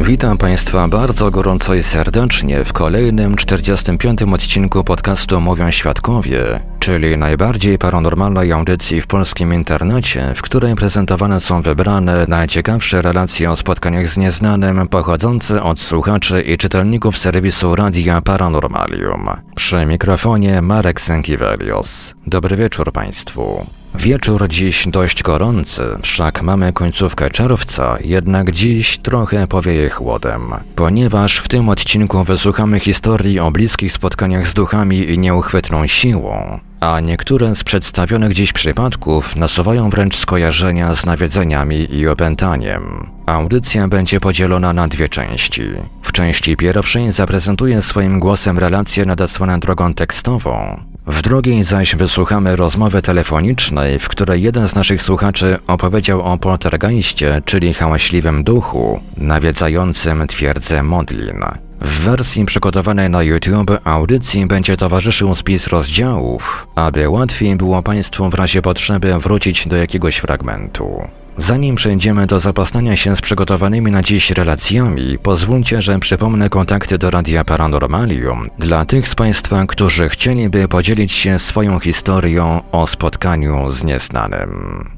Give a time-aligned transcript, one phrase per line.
[0.00, 4.22] Witam Państwa bardzo gorąco i serdecznie w kolejnym 45.
[4.22, 11.62] odcinku podcastu Mówią Świadkowie, czyli najbardziej paranormalnej audycji w polskim internecie, w której prezentowane są
[11.62, 19.28] wybrane najciekawsze relacje o spotkaniach z nieznanym pochodzące od słuchaczy i czytelników serwisu Radia Paranormalium.
[19.54, 22.14] Przy mikrofonie Marek Sękiewelios.
[22.26, 23.66] Dobry wieczór Państwu.
[23.94, 30.42] Wieczór dziś dość gorący, wszak mamy końcówkę czerwca, jednak dziś trochę powieje chłodem.
[30.76, 37.00] Ponieważ w tym odcinku wysłuchamy historii o bliskich spotkaniach z duchami i nieuchwytną siłą, a
[37.00, 43.10] niektóre z przedstawionych dziś przypadków nasuwają wręcz skojarzenia z nawiedzeniami i opętaniem.
[43.26, 45.62] Audycja będzie podzielona na dwie części.
[46.02, 53.02] W części pierwszej zaprezentuję swoim głosem relacje nadesłane drogą tekstową, w drugiej zaś wysłuchamy rozmowy
[53.02, 60.82] telefonicznej, w której jeden z naszych słuchaczy opowiedział o poltergeistie, czyli hałaśliwym duchu, nawiedzającym twierdzę
[60.82, 61.44] Modlin.
[61.80, 68.34] W wersji przygotowanej na YouTube audycji będzie towarzyszył spis rozdziałów, aby łatwiej było Państwu w
[68.34, 71.02] razie potrzeby wrócić do jakiegoś fragmentu.
[71.38, 77.10] Zanim przejdziemy do zapoznania się z przygotowanymi na dziś relacjami, pozwólcie, że przypomnę kontakty do
[77.10, 83.84] Radia Paranormalium dla tych z Państwa, którzy chcieliby podzielić się swoją historią o spotkaniu z
[83.84, 84.97] nieznanym.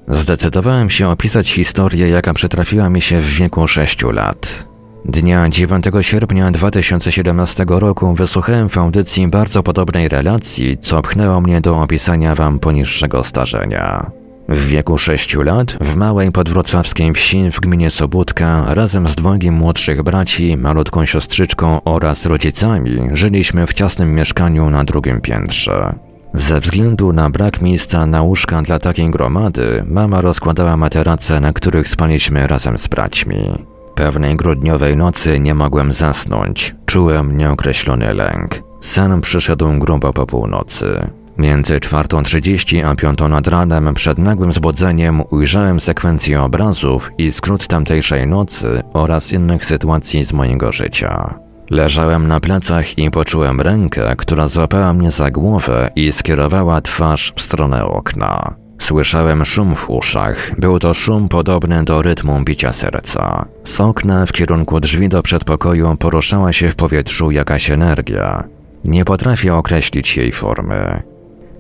[0.09, 4.65] Zdecydowałem się opisać historię, jaka przytrafiła mi się w wieku 6 lat.
[5.05, 11.83] Dnia 9 sierpnia 2017 roku wysłuchałem w audycji bardzo podobnej relacji, co pchnęło mnie do
[11.83, 14.11] opisania wam poniższego starzenia.
[14.49, 20.03] W wieku 6 lat, w małej podwrocławskiej wsi w gminie Sobótka, razem z dwojgiem młodszych
[20.03, 25.95] braci, malutką siostrzyczką oraz rodzicami, żyliśmy w ciasnym mieszkaniu na drugim piętrze.
[26.35, 31.89] Ze względu na brak miejsca na łóżka dla takiej gromady, mama rozkładała materace, na których
[31.89, 33.65] spaliśmy razem z braćmi.
[33.95, 36.75] Pewnej grudniowej nocy nie mogłem zasnąć.
[36.87, 38.63] Czułem nieokreślony lęk.
[38.81, 41.11] Sen przyszedł grubo po północy.
[41.39, 48.27] Między 4.30 a 5 nad ranem przed nagłym zbudzeniem ujrzałem sekwencję obrazów i skrót tamtejszej
[48.27, 51.35] nocy oraz innych sytuacji z mojego życia.
[51.71, 57.43] Leżałem na plecach i poczułem rękę, która złapała mnie za głowę i skierowała twarz w
[57.43, 58.55] stronę okna.
[58.79, 60.53] Słyszałem szum w uszach.
[60.59, 63.49] Był to szum podobny do rytmu bicia serca.
[63.65, 68.45] Z okna w kierunku drzwi do przedpokoju poruszała się w powietrzu jakaś energia.
[68.85, 71.03] Nie potrafię określić jej formy.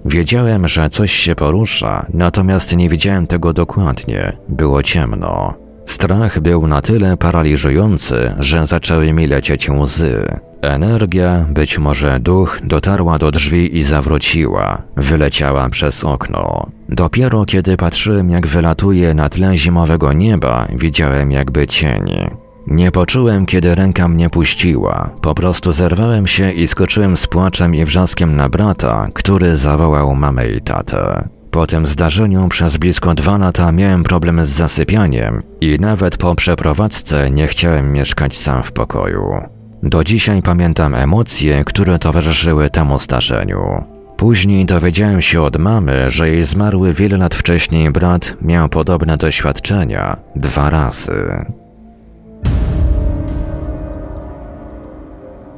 [0.06, 4.36] Wiedziałem, że coś się porusza, natomiast nie widziałem tego dokładnie.
[4.48, 5.54] Było ciemno.
[5.86, 10.24] Strach był na tyle paraliżujący, że zaczęły mi lecieć łzy.
[10.62, 16.66] Energia, być może duch, dotarła do drzwi i zawróciła, wyleciała przez okno.
[16.88, 22.30] Dopiero kiedy patrzyłem, jak wylatuje na tle zimowego nieba, widziałem jakby cień.
[22.66, 25.10] Nie poczułem, kiedy ręka mnie puściła.
[25.22, 30.48] Po prostu zerwałem się i skoczyłem z płaczem i wrzaskiem na brata, który zawołał mamę
[30.48, 31.28] i tatę.
[31.50, 37.30] Po tym zdarzeniu przez blisko dwa lata miałem problem z zasypianiem i nawet po przeprowadzce
[37.30, 39.22] nie chciałem mieszkać sam w pokoju.
[39.82, 43.84] Do dzisiaj pamiętam emocje, które towarzyszyły temu zdarzeniu.
[44.16, 50.16] Później dowiedziałem się od mamy, że jej zmarły wiele lat wcześniej brat miał podobne doświadczenia
[50.36, 51.44] dwa razy.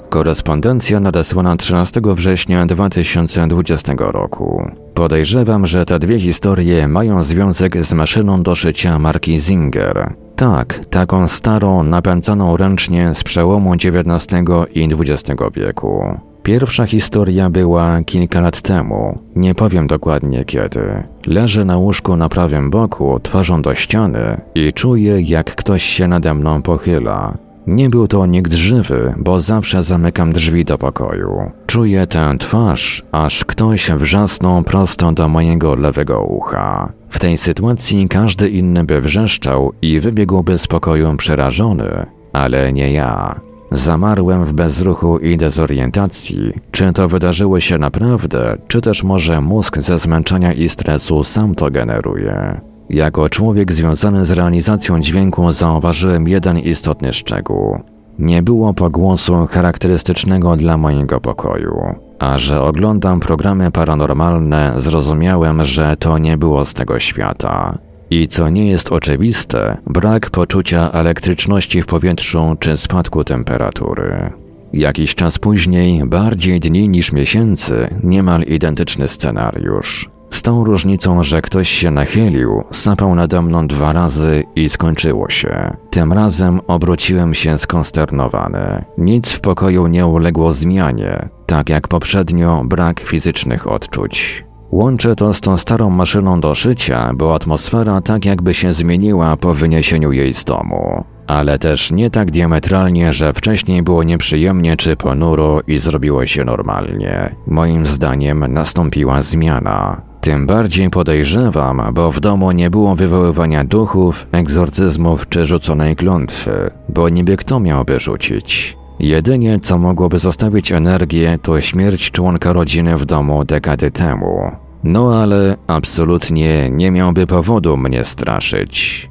[0.09, 4.71] Korespondencja nadesłana 13 września 2020 roku.
[4.95, 10.15] Podejrzewam, że te dwie historie mają związek z maszyną do szycia marki Zinger.
[10.37, 16.19] Tak, taką starą, napędzaną ręcznie z przełomu XIX i XX wieku.
[16.43, 21.05] Pierwsza historia była kilka lat temu, nie powiem dokładnie kiedy.
[21.27, 26.35] Leżę na łóżku na prawym boku, twarzą do ściany i czuję, jak ktoś się nade
[26.35, 27.48] mną pochyla.
[27.69, 31.51] Nie był to nikt żywy, bo zawsze zamykam drzwi do pokoju.
[31.67, 36.93] Czuję tę twarz, aż ktoś wrzasnął prosto do mojego lewego ucha.
[37.11, 43.41] W tej sytuacji każdy inny by wrzeszczał i wybiegłby z pokoju przerażony, ale nie ja.
[43.71, 46.53] Zamarłem w bezruchu i dezorientacji.
[46.71, 51.71] Czy to wydarzyło się naprawdę, czy też może mózg ze zmęczenia i stresu sam to
[51.71, 52.61] generuje?
[52.91, 57.79] Jako człowiek związany z realizacją dźwięku zauważyłem jeden istotny szczegół.
[58.19, 61.95] Nie było pogłosu charakterystycznego dla mojego pokoju.
[62.19, 67.79] A że oglądam programy paranormalne, zrozumiałem, że to nie było z tego świata.
[68.11, 74.33] I co nie jest oczywiste, brak poczucia elektryczności w powietrzu czy spadku temperatury.
[74.73, 80.11] Jakiś czas później, bardziej dni niż miesięcy, niemal identyczny scenariusz.
[80.31, 85.77] Z tą różnicą, że ktoś się nachylił, sapał nade mną dwa razy i skończyło się.
[85.91, 88.85] Tym razem obróciłem się skonsternowany.
[88.99, 94.45] Nic w pokoju nie uległo zmianie, tak jak poprzednio brak fizycznych odczuć.
[94.71, 99.55] Łączę to z tą starą maszyną do szycia, bo atmosfera tak jakby się zmieniła po
[99.55, 101.05] wyniesieniu jej z domu.
[101.27, 107.35] Ale też nie tak diametralnie, że wcześniej było nieprzyjemnie czy ponuro i zrobiło się normalnie.
[107.47, 110.08] Moim zdaniem nastąpiła zmiana.
[110.29, 117.09] Tym bardziej podejrzewam, bo w domu nie było wywoływania duchów, egzorcyzmów czy rzuconej klątwy, bo
[117.09, 118.77] niby kto miałby rzucić?
[118.99, 124.51] Jedynie co mogłoby zostawić energię to śmierć członka rodziny w domu dekady temu.
[124.85, 129.11] No ale absolutnie nie miałby powodu mnie straszyć.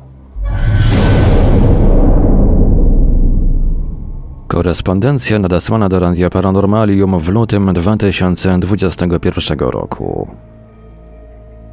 [4.48, 10.28] Korespondencja nadesłana do Radia Paranormalium w lutym 2021 roku.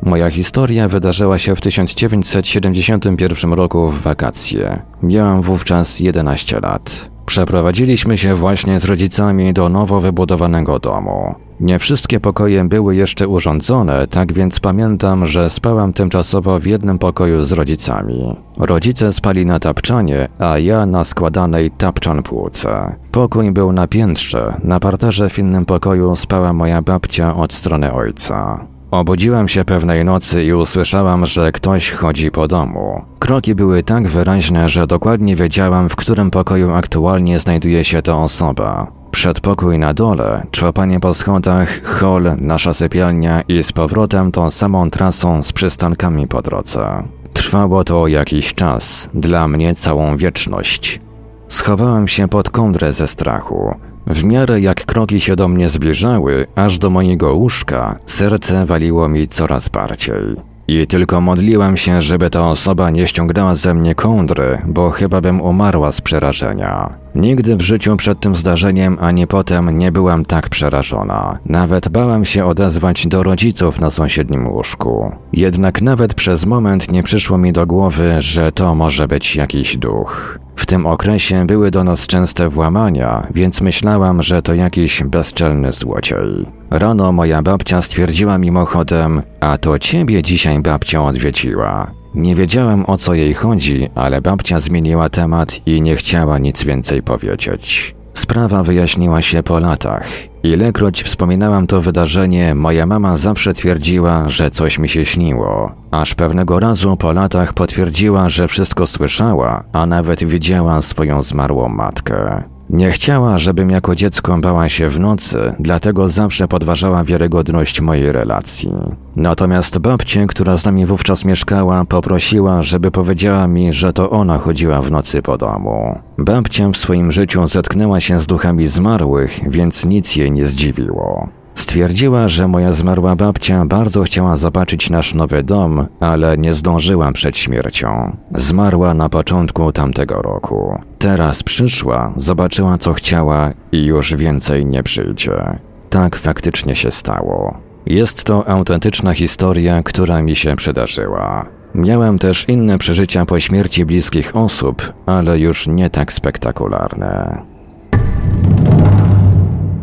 [0.04, 4.82] Moja historia wydarzyła się w 1971 roku w wakacje.
[5.02, 7.10] Miałam wówczas 11 lat.
[7.26, 11.34] Przeprowadziliśmy się właśnie z rodzicami do nowo wybudowanego domu.
[11.60, 17.44] Nie wszystkie pokoje były jeszcze urządzone, tak więc pamiętam, że spałam tymczasowo w jednym pokoju
[17.44, 18.36] z rodzicami.
[18.58, 22.96] Rodzice spali na tapczanie, a ja na składanej tapczan półce.
[23.12, 28.66] Pokój był na piętrze, na parterze w innym pokoju spała moja babcia od strony ojca.
[28.94, 33.04] Obudziłam się pewnej nocy i usłyszałam, że ktoś chodzi po domu.
[33.18, 38.86] Kroki były tak wyraźne, że dokładnie wiedziałam, w którym pokoju aktualnie znajduje się ta osoba.
[39.10, 45.42] Przedpokój na dole, człapanie po schodach, hol, nasza sypialnia i z powrotem tą samą trasą
[45.42, 47.02] z przystankami po drodze.
[47.32, 51.00] Trwało to jakiś czas, dla mnie całą wieczność.
[51.48, 53.74] Schowałem się pod kądrę ze strachu.
[54.06, 59.28] W miarę jak kroki się do mnie zbliżały, aż do mojego łóżka, serce waliło mi
[59.28, 60.54] coraz bardziej.
[60.68, 65.40] I tylko modliłam się, żeby ta osoba nie ściągnęła ze mnie kądry, bo chyba bym
[65.40, 66.94] umarła z przerażenia.
[67.14, 71.38] Nigdy w życiu przed tym zdarzeniem ani potem nie byłam tak przerażona.
[71.46, 75.12] Nawet bałam się odezwać do rodziców na sąsiednim łóżku.
[75.32, 80.38] Jednak nawet przez moment nie przyszło mi do głowy, że to może być jakiś duch.
[80.64, 86.46] W tym okresie były do nas częste włamania, więc myślałam, że to jakiś bezczelny złodziej.
[86.70, 91.90] Rano moja babcia stwierdziła mimochodem, a to ciebie dzisiaj babcia odwiedziła.
[92.14, 97.02] Nie wiedziałem o co jej chodzi, ale babcia zmieniła temat i nie chciała nic więcej
[97.02, 97.94] powiedzieć.
[98.24, 100.08] Sprawa wyjaśniła się po latach.
[100.42, 105.74] Ilekroć wspominałam to wydarzenie, moja mama zawsze twierdziła, że coś mi się śniło.
[105.90, 112.44] Aż pewnego razu po latach potwierdziła, że wszystko słyszała, a nawet widziała swoją zmarłą matkę.
[112.70, 118.70] Nie chciała, żebym jako dziecko bała się w nocy, dlatego zawsze podważała wiarygodność mojej relacji.
[119.16, 124.82] Natomiast babcię, która z nami wówczas mieszkała, poprosiła, żeby powiedziała mi, że to ona chodziła
[124.82, 125.98] w nocy po domu.
[126.18, 131.28] Babcia w swoim życiu zetknęła się z duchami zmarłych, więc nic jej nie zdziwiło.
[131.54, 137.38] Stwierdziła, że moja zmarła babcia bardzo chciała zobaczyć nasz nowy dom, ale nie zdążyła przed
[137.38, 138.16] śmiercią.
[138.34, 140.82] Zmarła na początku tamtego roku.
[140.98, 145.58] Teraz przyszła, zobaczyła co chciała i już więcej nie przyjdzie.
[145.90, 147.58] Tak faktycznie się stało.
[147.86, 151.46] Jest to autentyczna historia, która mi się przydarzyła.
[151.74, 157.42] Miałem też inne przeżycia po śmierci bliskich osób, ale już nie tak spektakularne.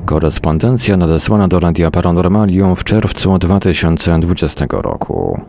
[0.05, 5.41] Korespondencja nadesłana do Radia Paranormalium w czerwcu 2020 roku.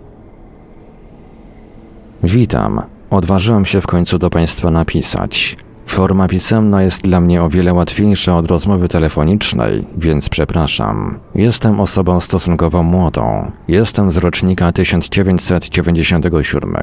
[2.23, 2.83] Witam.
[3.11, 5.57] Odważyłem się w końcu do Państwa napisać.
[5.87, 11.19] Forma pisemna jest dla mnie o wiele łatwiejsza od rozmowy telefonicznej, więc przepraszam.
[11.35, 13.51] Jestem osobą stosunkowo młodą.
[13.69, 16.77] Jestem z rocznika 1997.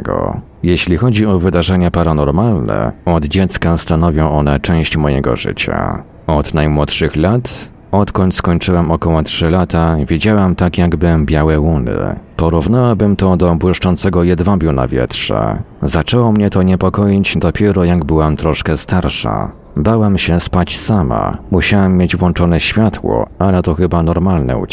[0.64, 6.04] Jeśli chodzi o wydarzenia paranormalne, od dziecka stanowią one część mojego życia.
[6.30, 11.92] Od najmłodszych lat, odkąd skończyłem około 3 lata, widziałam tak jakby białe łuny.
[12.38, 15.64] Porównałabym to do błyszczącego jedwabiu na wietrze.
[15.82, 19.52] Zaczęło mnie to niepokoić dopiero jak byłam troszkę starsza.
[19.76, 21.38] Bałam się spać sama.
[21.52, 24.66] Musiałam mieć włączone światło, ale to chyba normalne u.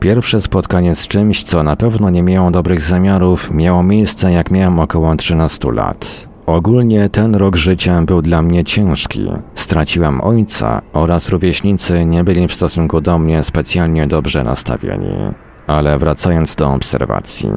[0.00, 4.80] Pierwsze spotkanie z czymś, co na pewno nie miało dobrych zamiarów, miało miejsce jak miałam
[4.80, 6.27] około 13 lat.
[6.48, 9.28] Ogólnie ten rok życia był dla mnie ciężki.
[9.54, 15.12] Straciłam ojca oraz rówieśnicy nie byli w stosunku do mnie specjalnie dobrze nastawieni.
[15.66, 17.50] Ale wracając do obserwacji.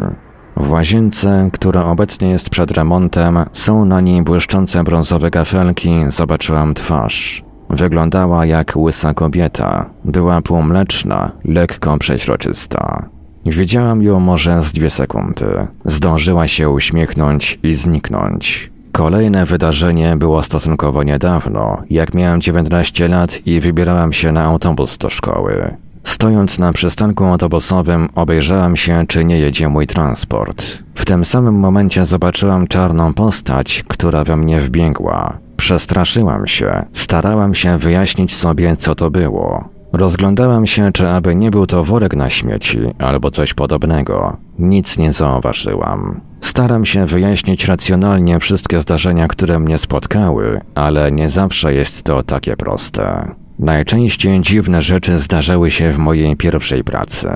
[0.57, 7.43] W łazience, która obecnie jest przed remontem, są na niej błyszczące brązowe kafelki, zobaczyłam twarz.
[7.69, 9.89] Wyglądała jak łysa kobieta.
[10.05, 13.09] Była półmleczna, lekko przeźroczysta.
[13.45, 15.67] Widziałam ją może z dwie sekundy.
[15.85, 18.70] Zdążyła się uśmiechnąć i zniknąć.
[18.91, 25.09] Kolejne wydarzenie było stosunkowo niedawno, jak miałem 19 lat i wybierałem się na autobus do
[25.09, 25.77] szkoły.
[26.03, 30.65] Stojąc na przystanku autobusowym, obejrzałam się, czy nie jedzie mój transport.
[30.95, 35.37] W tym samym momencie zobaczyłam czarną postać, która we mnie wbiegła.
[35.57, 39.69] Przestraszyłam się, starałam się wyjaśnić sobie, co to było.
[39.93, 44.37] Rozglądałam się, czy aby nie był to worek na śmieci albo coś podobnego.
[44.59, 46.21] Nic nie zauważyłam.
[46.41, 52.57] Staram się wyjaśnić racjonalnie wszystkie zdarzenia, które mnie spotkały, ale nie zawsze jest to takie
[52.57, 53.35] proste.
[53.59, 57.29] Najczęściej dziwne rzeczy zdarzały się w mojej pierwszej pracy.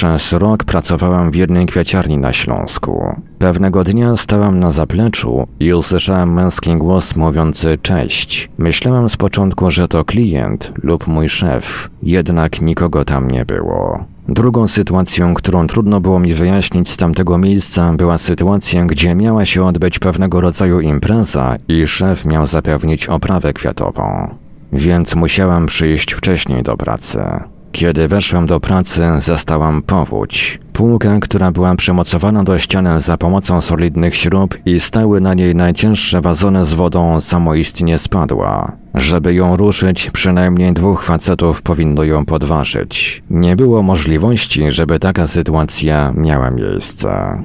[0.00, 3.16] Przez rok pracowałam w jednej kwiaciarni na Śląsku.
[3.38, 8.50] Pewnego dnia stałam na zapleczu i usłyszałam męski głos mówiący cześć.
[8.58, 14.04] Myślałam z początku, że to klient lub mój szef, jednak nikogo tam nie było.
[14.28, 19.64] Drugą sytuacją, którą trudno było mi wyjaśnić z tamtego miejsca, była sytuacja, gdzie miała się
[19.64, 24.34] odbyć pewnego rodzaju impreza i szef miał zapewnić oprawę kwiatową.
[24.72, 27.20] Więc musiałam przyjść wcześniej do pracy.
[27.72, 30.58] Kiedy weszłam do pracy, zastałam powódź.
[30.72, 36.20] Półkę, która była przymocowana do ściany za pomocą solidnych śrub i stały na niej najcięższe
[36.20, 38.72] wazony z wodą, samoistnie spadła.
[38.94, 43.22] Żeby ją ruszyć, przynajmniej dwóch facetów powinno ją podważyć.
[43.30, 47.42] Nie było możliwości, żeby taka sytuacja miała miejsce.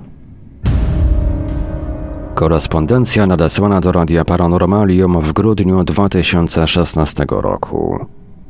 [2.35, 8.05] Korespondencja nadesłana do Radia Paranormalium w grudniu 2016 roku.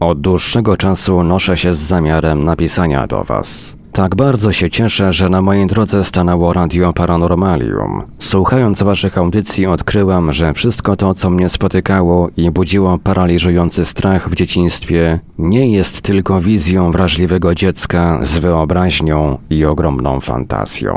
[0.05, 3.77] Od dłuższego czasu noszę się z zamiarem napisania do Was.
[3.91, 8.03] Tak bardzo się cieszę, że na mojej drodze stanęło Radio Paranormalium.
[8.19, 14.35] Słuchając Waszych audycji odkryłam, że wszystko to, co mnie spotykało i budziło paraliżujący strach w
[14.35, 20.95] dzieciństwie, nie jest tylko wizją wrażliwego dziecka z wyobraźnią i ogromną fantazją.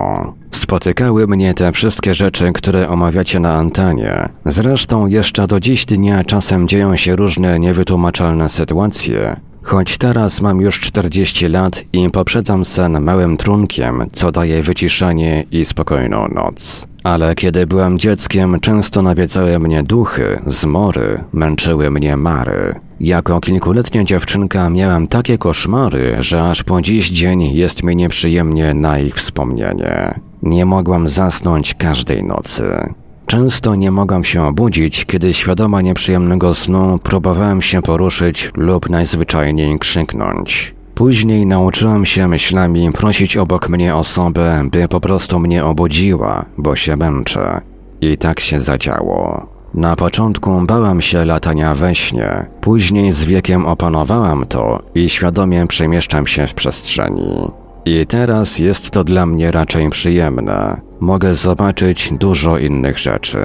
[0.52, 4.28] Spotykały mnie te wszystkie rzeczy, które omawiacie na antenie.
[4.46, 9.36] Zresztą jeszcze do dziś dnia czasem dzieją się różne niewytłumaczalne sytuacje,
[9.68, 15.64] Choć teraz mam już 40 lat i poprzedzam sen małym trunkiem, co daje wyciszenie i
[15.64, 16.87] spokojną noc.
[17.04, 22.75] Ale kiedy byłem dzieckiem, często nawiedzały mnie duchy, zmory, męczyły mnie mary.
[23.00, 28.98] Jako kilkuletnia dziewczynka miałam takie koszmary, że aż po dziś dzień jest mi nieprzyjemnie na
[28.98, 30.20] ich wspomnienie.
[30.42, 32.94] Nie mogłam zasnąć każdej nocy.
[33.28, 40.75] Często nie mogłam się obudzić, kiedy świadoma nieprzyjemnego snu próbowałem się poruszyć lub najzwyczajniej krzyknąć.
[40.94, 46.97] Później nauczyłam się myślami prosić obok mnie osobę, by po prostu mnie obudziła, bo się
[46.97, 47.61] męczę.
[48.00, 49.47] I tak się zadziało.
[49.75, 56.26] Na początku bałam się latania we śnie, później z wiekiem opanowałam to i świadomie przemieszczam
[56.26, 57.50] się w przestrzeni.
[57.85, 60.88] I teraz jest to dla mnie raczej przyjemne.
[61.00, 63.38] Mogę zobaczyć dużo innych rzeczy.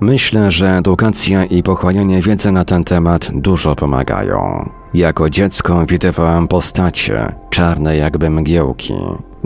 [0.00, 4.70] Myślę, że edukacja i pochłanianie wiedzy na ten temat dużo pomagają.
[4.94, 8.94] Jako dziecko widywałam postacie, czarne jakby mgiełki.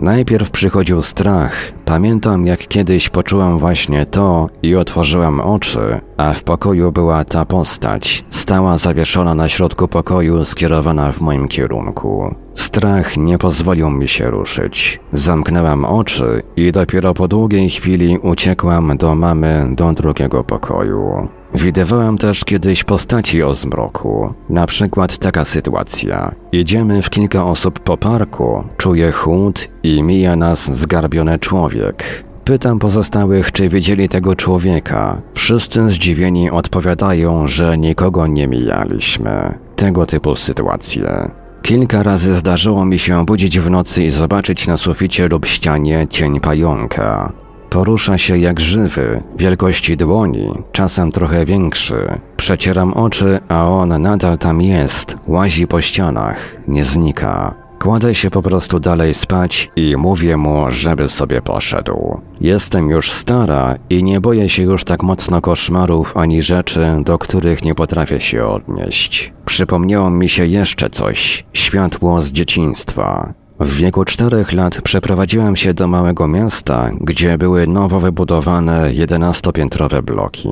[0.01, 1.71] Najpierw przychodził strach.
[1.85, 8.25] Pamiętam, jak kiedyś poczułam właśnie to i otworzyłam oczy, a w pokoju była ta postać.
[8.29, 12.35] Stała zawieszona na środku pokoju, skierowana w moim kierunku.
[12.55, 14.99] Strach nie pozwolił mi się ruszyć.
[15.13, 21.29] Zamknęłam oczy i dopiero po długiej chwili uciekłam do mamy do drugiego pokoju.
[21.53, 24.33] Widywałem też kiedyś postaci o zmroku.
[24.49, 26.31] Na przykład taka sytuacja.
[26.51, 32.23] Idziemy w kilka osób po parku, czuję chłód i mija nas zgarbiony człowiek.
[32.43, 35.21] Pytam pozostałych, czy widzieli tego człowieka.
[35.33, 39.59] Wszyscy zdziwieni odpowiadają, że nikogo nie mijaliśmy.
[39.75, 41.31] Tego typu sytuacje.
[41.61, 46.39] Kilka razy zdarzyło mi się budzić w nocy i zobaczyć na suficie lub ścianie cień
[46.39, 47.33] pająka.
[47.71, 52.19] Porusza się jak żywy, wielkości dłoni, czasem trochę większy.
[52.37, 56.37] Przecieram oczy, a on nadal tam jest, łazi po ścianach,
[56.67, 57.55] nie znika.
[57.79, 62.21] Kładę się po prostu dalej spać i mówię mu, żeby sobie poszedł.
[62.41, 67.63] Jestem już stara i nie boję się już tak mocno koszmarów ani rzeczy, do których
[67.63, 69.33] nie potrafię się odnieść.
[69.45, 73.33] Przypomniało mi się jeszcze coś światło z dzieciństwa.
[73.61, 80.49] W wieku czterech lat przeprowadziłem się do małego miasta, gdzie były nowo wybudowane jedenastopiętrowe bloki.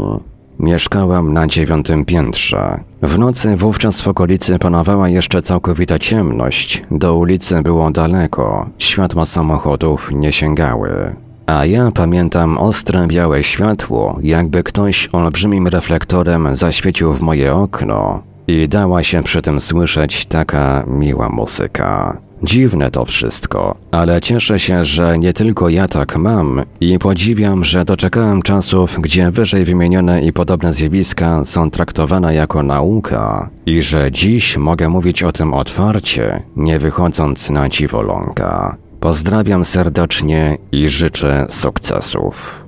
[0.60, 2.80] Mieszkałam na dziewiątym piętrze.
[3.02, 10.12] W nocy wówczas w okolicy panowała jeszcze całkowita ciemność, do ulicy było daleko, światła samochodów
[10.12, 11.16] nie sięgały.
[11.46, 18.68] A ja pamiętam ostre białe światło, jakby ktoś olbrzymim reflektorem zaświecił w moje okno i
[18.68, 22.18] dała się przy tym słyszeć taka miła muzyka.
[22.44, 27.86] Dziwne to wszystko, ale cieszę się, że nie tylko ja tak mam i podziwiam, że
[27.86, 34.58] doczekałem czasów, gdzie wyżej wymienione i podobne zjawiska są traktowane jako nauka i że dziś
[34.58, 38.76] mogę mówić o tym otwarcie, nie wychodząc na dziwoląga.
[39.00, 42.66] Pozdrawiam serdecznie i życzę sukcesów.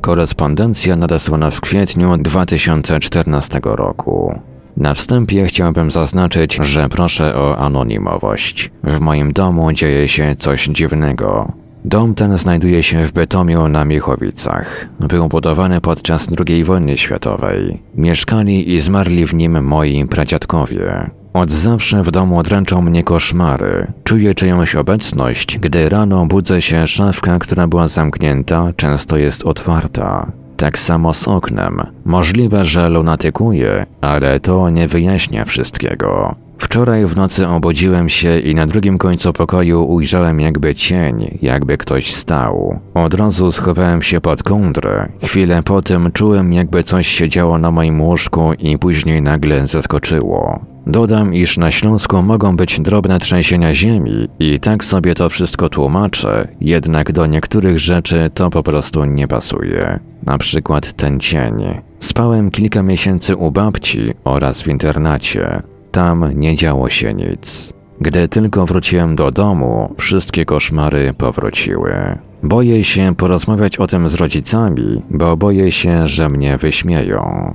[0.00, 4.40] Korespondencja nadesłana w kwietniu 2014 roku.
[4.76, 8.70] Na wstępie chciałbym zaznaczyć, że proszę o anonimowość.
[8.84, 11.52] W moim domu dzieje się coś dziwnego.
[11.84, 14.86] Dom ten znajduje się w Bytomiu na Miechowicach.
[15.00, 17.82] Był budowany podczas II wojny światowej.
[17.94, 21.10] Mieszkali i zmarli w nim moi pradziadkowie.
[21.32, 23.92] Od zawsze w domu dręczą mnie koszmary.
[24.04, 30.32] Czuję czyjąś obecność, gdy rano budzę się, szafka, która była zamknięta, często jest otwarta.
[30.56, 31.82] Tak samo z oknem.
[32.04, 36.34] Możliwe, że lunatykuje, ale to nie wyjaśnia wszystkiego.
[36.58, 42.14] Wczoraj w nocy obudziłem się i na drugim końcu pokoju ujrzałem jakby cień, jakby ktoś
[42.14, 42.80] stał.
[42.94, 45.08] Od razu schowałem się pod kołdrę.
[45.22, 50.73] Chwilę po tym czułem jakby coś się działo na moim łóżku i później nagle zaskoczyło.
[50.86, 56.48] Dodam, iż na Śląsku mogą być drobne trzęsienia ziemi i tak sobie to wszystko tłumaczę,
[56.60, 60.00] jednak do niektórych rzeczy to po prostu nie pasuje.
[60.22, 61.54] Na przykład ten cień.
[61.98, 65.62] Spałem kilka miesięcy u babci oraz w internacie.
[65.92, 67.72] Tam nie działo się nic.
[68.00, 72.18] Gdy tylko wróciłem do domu, wszystkie koszmary powróciły.
[72.42, 77.54] Boję się porozmawiać o tym z rodzicami, bo boję się, że mnie wyśmieją.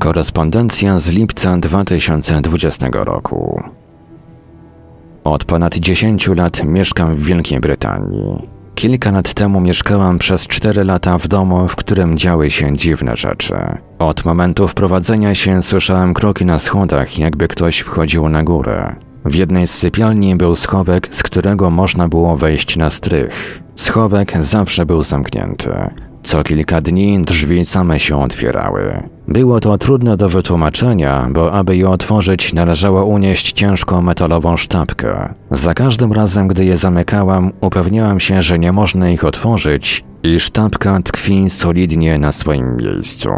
[0.00, 3.62] Korespondencja z lipca 2020 roku.
[5.24, 8.48] Od ponad 10 lat mieszkam w Wielkiej Brytanii.
[8.74, 13.54] Kilka lat temu mieszkałam przez cztery lata w domu, w którym działy się dziwne rzeczy.
[13.98, 18.96] Od momentu wprowadzenia się słyszałem kroki na schodach, jakby ktoś wchodził na górę.
[19.24, 23.62] W jednej z sypialni był schowek, z którego można było wejść na strych.
[23.74, 25.70] Schowek zawsze był zamknięty.
[26.22, 29.02] Co kilka dni drzwi same się otwierały.
[29.30, 35.34] Było to trudne do wytłumaczenia, bo aby je otworzyć należało unieść ciężką metalową sztabkę.
[35.50, 41.00] Za każdym razem, gdy je zamykałam, upewniałam się, że nie można ich otworzyć i sztabka
[41.04, 43.30] tkwi solidnie na swoim miejscu.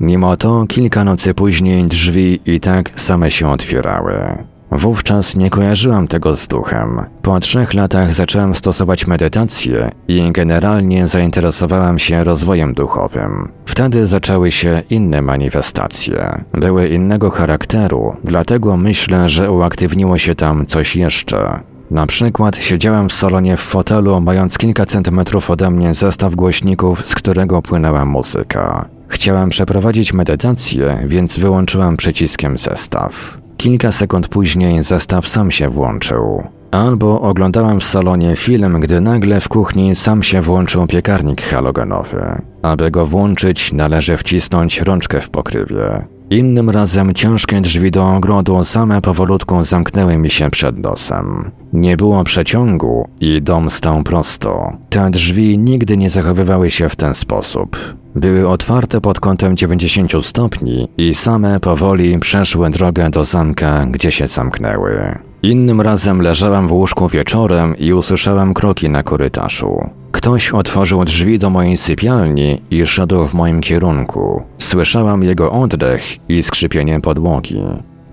[0.00, 4.44] Mimo to kilka nocy później drzwi i tak same się otwierały.
[4.70, 7.00] Wówczas nie kojarzyłam tego z duchem.
[7.22, 13.48] Po trzech latach zacząłem stosować medytację i generalnie zainteresowałam się rozwojem duchowym.
[13.66, 16.44] Wtedy zaczęły się inne manifestacje.
[16.52, 21.60] Były innego charakteru, dlatego myślę, że uaktywniło się tam coś jeszcze.
[21.90, 27.14] Na przykład siedziałem w salonie w fotelu, mając kilka centymetrów ode mnie zestaw głośników, z
[27.14, 28.88] którego płynęła muzyka.
[29.08, 33.38] Chciałem przeprowadzić medytację, więc wyłączyłem przyciskiem zestaw.
[33.56, 36.42] Kilka sekund później zestaw sam się włączył.
[36.70, 42.42] Albo oglądałem w salonie film, gdy nagle w kuchni sam się włączył piekarnik halogenowy.
[42.62, 46.15] Aby go włączyć, należy wcisnąć rączkę w pokrywie.
[46.30, 51.50] Innym razem ciężkie drzwi do ogrodu same powolutku zamknęły mi się przed nosem.
[51.72, 54.72] Nie było przeciągu i dom stał prosto.
[54.90, 57.76] Te drzwi nigdy nie zachowywały się w ten sposób.
[58.14, 64.26] Były otwarte pod kątem 90 stopni i same powoli przeszły drogę do zamka, gdzie się
[64.26, 65.18] zamknęły.
[65.42, 69.90] Innym razem leżałem w łóżku wieczorem i usłyszałem kroki na korytarzu.
[70.16, 74.42] Ktoś otworzył drzwi do mojej sypialni i szedł w moim kierunku.
[74.58, 77.62] Słyszałam jego oddech i skrzypienie podłogi.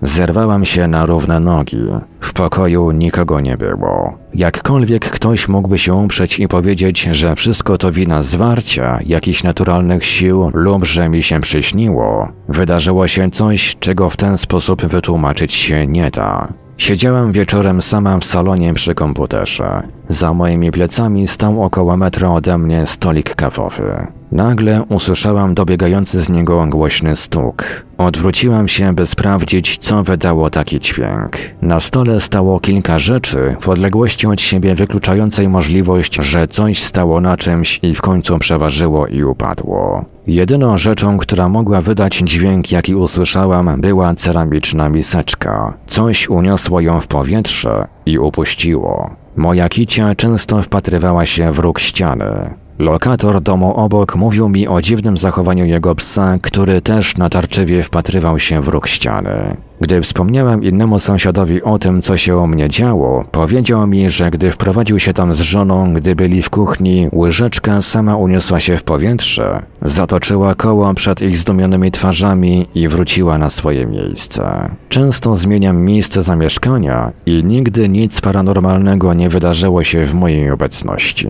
[0.02, 1.86] Zerwałam się na równe nogi.
[2.20, 4.18] W pokoju nikogo nie było.
[4.34, 10.50] Jakkolwiek ktoś mógłby się uprzeć i powiedzieć, że wszystko to wina zwarcia jakichś naturalnych sił
[10.54, 16.10] lub że mi się przyśniło, wydarzyło się coś, czego w ten sposób wytłumaczyć się nie
[16.10, 16.48] da.
[16.76, 19.82] Siedziałem wieczorem sama w salonie przy komputerze.
[20.08, 24.06] Za moimi plecami stał około metra ode mnie stolik kawowy.
[24.32, 27.64] Nagle usłyszałam dobiegający z niego głośny stuk.
[27.98, 31.36] Odwróciłam się, by sprawdzić, co wydało taki dźwięk.
[31.62, 37.36] Na stole stało kilka rzeczy, w odległości od siebie wykluczającej możliwość, że coś stało na
[37.36, 40.04] czymś i w końcu przeważyło i upadło.
[40.26, 45.74] Jedyną rzeczą, która mogła wydać dźwięk, jaki usłyszałam, była ceramiczna miseczka.
[45.86, 49.23] Coś uniosło ją w powietrze i upuściło.
[49.36, 52.54] Moja kicia często wpatrywała się w róg ściany.
[52.78, 58.62] Lokator domu obok mówił mi o dziwnym zachowaniu jego psa, który też natarczywie wpatrywał się
[58.62, 59.56] w róg ściany.
[59.80, 64.50] Gdy wspomniałem innemu sąsiadowi o tym, co się u mnie działo, powiedział mi, że gdy
[64.50, 69.62] wprowadził się tam z żoną, gdy byli w kuchni, łyżeczka sama uniosła się w powietrze,
[69.82, 74.70] zatoczyła koło przed ich zdumionymi twarzami i wróciła na swoje miejsce.
[74.88, 81.28] Często zmieniam miejsce zamieszkania i nigdy nic paranormalnego nie wydarzyło się w mojej obecności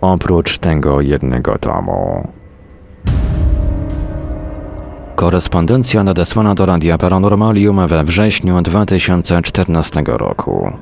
[0.00, 2.28] oprócz tego jednego domu.
[5.16, 10.72] Korespondencja nadesłana do Radia Paranormalium we wrześniu 2014 roku.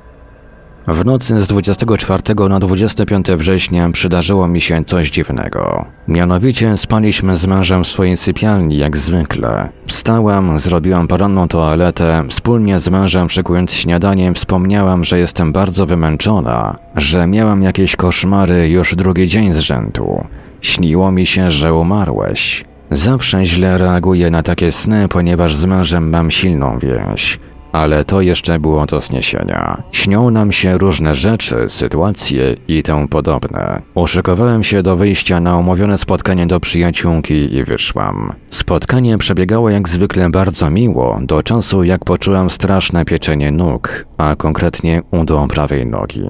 [0.88, 5.84] W nocy z 24 na 25 września przydarzyło mi się coś dziwnego.
[6.08, 9.68] Mianowicie spaliśmy z mężem w swojej sypialni jak zwykle.
[9.86, 17.26] Wstałam, zrobiłam poranną toaletę, wspólnie z mężem szykując śniadanie wspomniałam, że jestem bardzo wymęczona, że
[17.26, 20.24] miałam jakieś koszmary już drugi dzień z rzędu.
[20.60, 22.64] Śniło mi się, że umarłeś.
[22.90, 27.38] Zawsze źle reaguję na takie sny, ponieważ z mężem mam silną więź.
[27.74, 29.82] Ale to jeszcze było do zniesienia.
[29.92, 33.82] Śnią nam się różne rzeczy, sytuacje i tym podobne.
[33.94, 38.32] Uszykowałem się do wyjścia na umówione spotkanie do przyjaciółki i wyszłam.
[38.50, 45.02] Spotkanie przebiegało jak zwykle bardzo miło, do czasu jak poczułam straszne pieczenie nóg, a konkretnie
[45.10, 46.24] udo prawej nogi.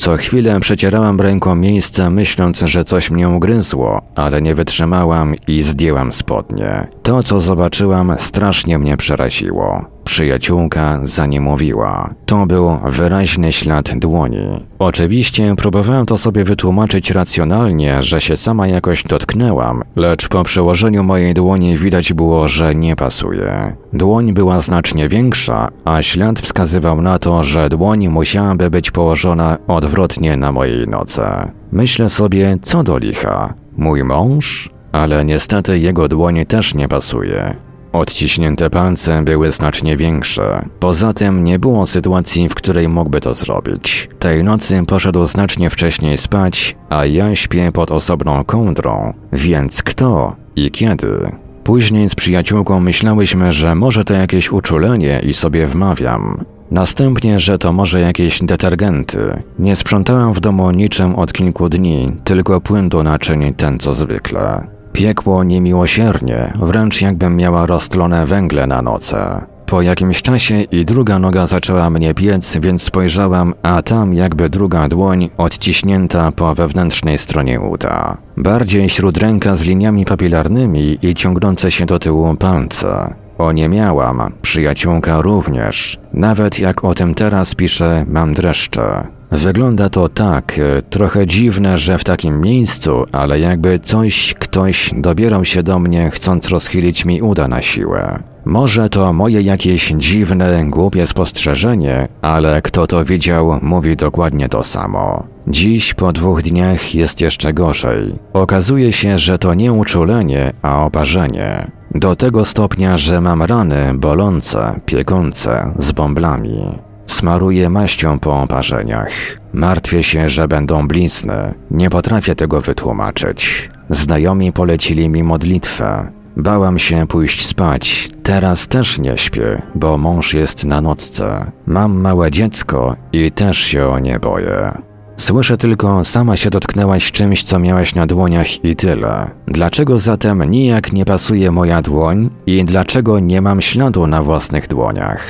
[0.00, 6.12] Co chwilę przecierałam ręką miejsce, myśląc, że coś mnie ugryzło, ale nie wytrzymałam i zdjęłam
[6.12, 6.86] spodnie.
[7.02, 9.84] To, co zobaczyłam, strasznie mnie przeraziło.
[10.04, 12.14] Przyjaciółka za nie mówiła.
[12.26, 14.69] To był wyraźny ślad dłoni.
[14.80, 21.34] Oczywiście próbowałem to sobie wytłumaczyć racjonalnie, że się sama jakoś dotknęłam, lecz po przełożeniu mojej
[21.34, 23.76] dłoni widać było, że nie pasuje.
[23.92, 30.36] Dłoń była znacznie większa, a ślad wskazywał na to, że dłoń musiałaby być położona odwrotnie
[30.36, 31.50] na mojej nodze.
[31.72, 33.54] Myślę sobie, co do licha.
[33.76, 34.70] Mój mąż?
[34.92, 37.69] Ale niestety jego dłoń też nie pasuje.
[37.92, 40.64] Odciśnięte palce były znacznie większe.
[40.80, 44.08] Poza tym nie było sytuacji, w której mógłby to zrobić.
[44.18, 49.14] Tej nocy poszedł znacznie wcześniej spać, a ja śpię pod osobną kołdrą.
[49.32, 51.30] Więc kto i kiedy?
[51.64, 56.44] Później z przyjaciółką myślałyśmy, że może to jakieś uczulenie i sobie wmawiam.
[56.70, 59.42] Następnie, że to może jakieś detergenty.
[59.58, 64.79] Nie sprzątałam w domu niczym od kilku dni, tylko płyn do naczyń ten co zwykle.
[64.92, 69.44] Piekło niemiłosiernie, wręcz jakbym miała roztlone węgle na noce.
[69.66, 74.88] Po jakimś czasie i druga noga zaczęła mnie piec, więc spojrzałam, a tam jakby druga
[74.88, 78.16] dłoń odciśnięta po wewnętrznej stronie uda.
[78.36, 83.14] Bardziej śródręka z liniami papilarnymi i ciągnące się do tyłu palce.
[83.38, 85.98] Oniemiałam, przyjaciółka również.
[86.12, 89.06] Nawet jak o tym teraz piszę, mam dreszcze.
[89.32, 95.44] Wygląda to tak, e, trochę dziwne, że w takim miejscu, ale jakby coś, ktoś dobierał
[95.44, 98.22] się do mnie, chcąc rozchylić mi uda na siłę.
[98.44, 105.24] Może to moje jakieś dziwne, głupie spostrzeżenie, ale kto to widział, mówi dokładnie to samo.
[105.48, 108.14] Dziś po dwóch dniach jest jeszcze gorzej.
[108.32, 111.70] Okazuje się, że to nie uczulenie, a oparzenie.
[111.94, 116.89] Do tego stopnia, że mam rany bolące, piekące, z bąblami.
[117.20, 119.10] Smaruję maścią po oparzeniach.
[119.52, 121.54] Martwię się, że będą blizny.
[121.70, 123.70] Nie potrafię tego wytłumaczyć.
[123.90, 126.12] Znajomi polecili mi modlitwę.
[126.36, 128.10] Bałam się pójść spać.
[128.22, 131.50] Teraz też nie śpię, bo mąż jest na nocce.
[131.66, 134.72] Mam małe dziecko i też się o nie boję.
[135.16, 139.30] Słyszę tylko, sama się dotknęłaś czymś, co miałaś na dłoniach i tyle.
[139.46, 145.20] Dlaczego zatem nijak nie pasuje moja dłoń i dlaczego nie mam śladu na własnych dłoniach?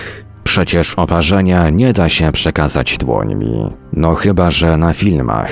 [0.45, 3.71] Przecież oparzenia nie da się przekazać dłońmi.
[3.93, 5.51] No chyba, że na filmach.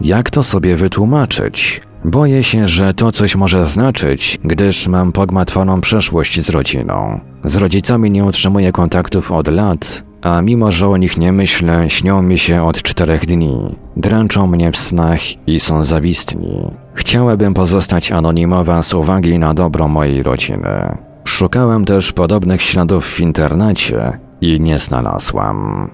[0.00, 1.80] Jak to sobie wytłumaczyć?
[2.04, 7.20] Boję się, że to coś może znaczyć, gdyż mam pogmatwaną przeszłość z rodziną.
[7.44, 12.22] Z rodzicami nie utrzymuję kontaktów od lat, a mimo, że o nich nie myślę, śnią
[12.22, 13.76] mi się od czterech dni.
[13.96, 16.70] Dręczą mnie w snach i są zawistni.
[16.94, 20.98] Chciałabym pozostać anonimowa z uwagi na dobro mojej rodziny.
[21.28, 25.90] Szukałem też podobnych śladów w internecie i nie znalazłam.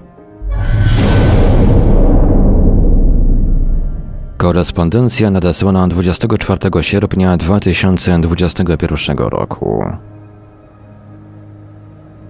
[4.37, 9.83] Korespondencja nadesłana 24 sierpnia 2021 roku.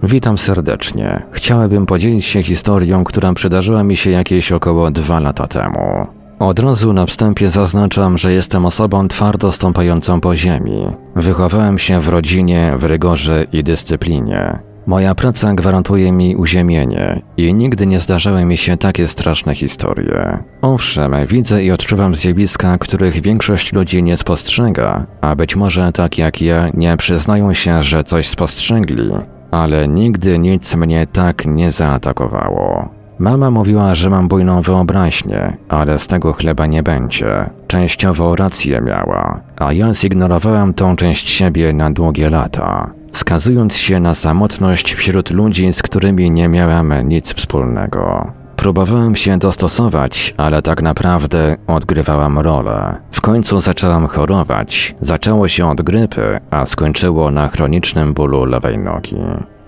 [0.02, 1.22] Witam serdecznie.
[1.32, 6.15] Chciałabym podzielić się historią, która przydarzyła mi się jakieś około dwa lata temu.
[6.38, 10.86] Od razu na wstępie zaznaczam, że jestem osobą twardo stąpającą po ziemi.
[11.14, 14.58] Wychowałem się w rodzinie, w rygorze i dyscyplinie.
[14.86, 20.38] Moja praca gwarantuje mi uziemienie i nigdy nie zdarzały mi się takie straszne historie.
[20.62, 26.42] Owszem, widzę i odczuwam zjawiska, których większość ludzi nie spostrzega, a być może tak jak
[26.42, 29.10] ja nie przyznają się, że coś spostrzegli,
[29.50, 32.95] ale nigdy nic mnie tak nie zaatakowało.
[33.18, 37.50] Mama mówiła, że mam bujną wyobraźnię, ale z tego chleba nie będzie.
[37.66, 44.14] Częściowo rację miała, a ja zignorowałam tą część siebie na długie lata, skazując się na
[44.14, 48.32] samotność wśród ludzi, z którymi nie miałam nic wspólnego.
[48.56, 52.96] Próbowałem się dostosować, ale tak naprawdę odgrywałam rolę.
[53.12, 54.94] W końcu zaczęłam chorować.
[55.00, 59.16] Zaczęło się od grypy, a skończyło na chronicznym bólu lewej nogi.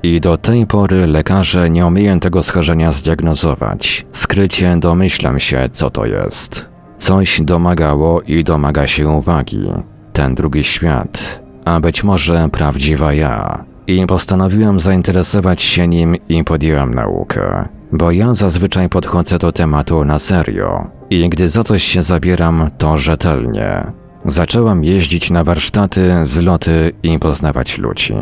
[0.02, 4.06] I do tej pory lekarze nie umieją tego schorzenia zdiagnozować.
[4.12, 6.68] Skrycie domyślam się, co to jest.
[6.98, 9.68] Coś domagało i domaga się uwagi.
[10.12, 13.64] Ten drugi świat, a być może prawdziwa ja.
[13.86, 17.68] I postanowiłem zainteresować się nim i podjąłem naukę.
[17.92, 20.90] Bo ja zazwyczaj podchodzę do tematu na serio.
[21.10, 23.92] I gdy za coś się zabieram, to rzetelnie.
[24.24, 28.14] Zaczęłam jeździć na warsztaty, zloty i poznawać ludzi.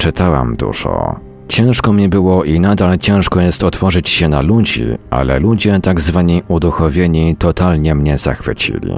[0.00, 1.20] Czytałam dużo.
[1.48, 6.42] Ciężko mi było i nadal ciężko jest otworzyć się na ludzi, ale ludzie tak zwani
[6.48, 8.94] uduchowieni totalnie mnie zachwycili.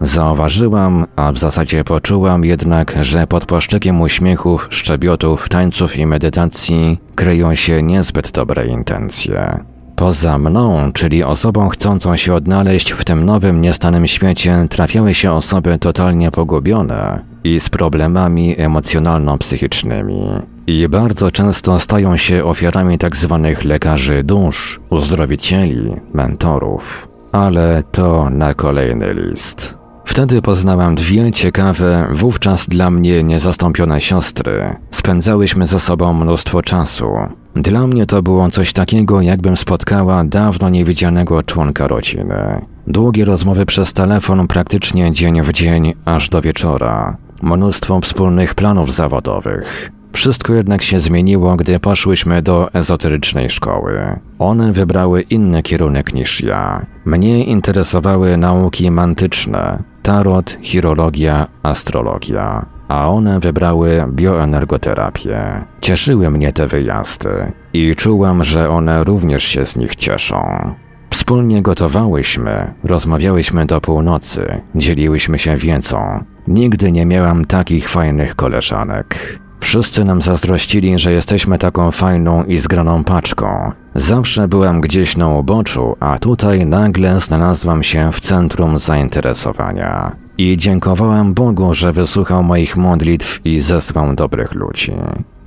[0.00, 7.54] Zauważyłam, a w zasadzie poczułam jednak, że pod płaszczykiem uśmiechów, szczebiotów, tańców i medytacji kryją
[7.54, 9.64] się niezbyt dobre intencje.
[9.96, 15.78] Poza mną, czyli osobą chcącą się odnaleźć w tym nowym, niestanym świecie, trafiały się osoby
[15.78, 20.42] totalnie pogubione i z problemami emocjonalno-psychicznymi.
[20.66, 23.40] I bardzo często stają się ofiarami tzw.
[23.42, 27.08] Tak lekarzy dusz, uzdrowicieli, mentorów.
[27.32, 29.74] Ale to na kolejny list.
[30.04, 34.76] Wtedy poznałam dwie ciekawe, wówczas dla mnie niezastąpione siostry.
[34.90, 37.06] Spędzałyśmy ze sobą mnóstwo czasu.
[37.56, 42.64] Dla mnie to było coś takiego, jakbym spotkała dawno niewidzianego członka rodziny.
[42.86, 47.16] Długie rozmowy przez telefon praktycznie dzień w dzień, aż do wieczora.
[47.42, 49.90] Mnóstwo wspólnych planów zawodowych.
[50.12, 54.20] Wszystko jednak się zmieniło, gdy poszłyśmy do ezoterycznej szkoły.
[54.38, 56.86] One wybrały inny kierunek niż ja.
[57.04, 65.40] Mnie interesowały nauki mantyczne, tarot, chirologia, astrologia, a one wybrały bioenergoterapię.
[65.80, 70.74] Cieszyły mnie te wyjazdy i czułam, że one również się z nich cieszą.
[71.10, 76.24] Wspólnie gotowałyśmy, rozmawiałyśmy do północy, dzieliłyśmy się wiedzą.
[76.48, 79.38] Nigdy nie miałam takich fajnych koleżanek.
[79.60, 83.72] Wszyscy nam zazdrościli, że jesteśmy taką fajną i zgraną paczką.
[83.94, 90.23] Zawsze byłam gdzieś na uboczu, a tutaj nagle znalazłam się w centrum zainteresowania.
[90.38, 94.92] I dziękowałam Bogu, że wysłuchał moich modlitw i zesłał dobrych ludzi.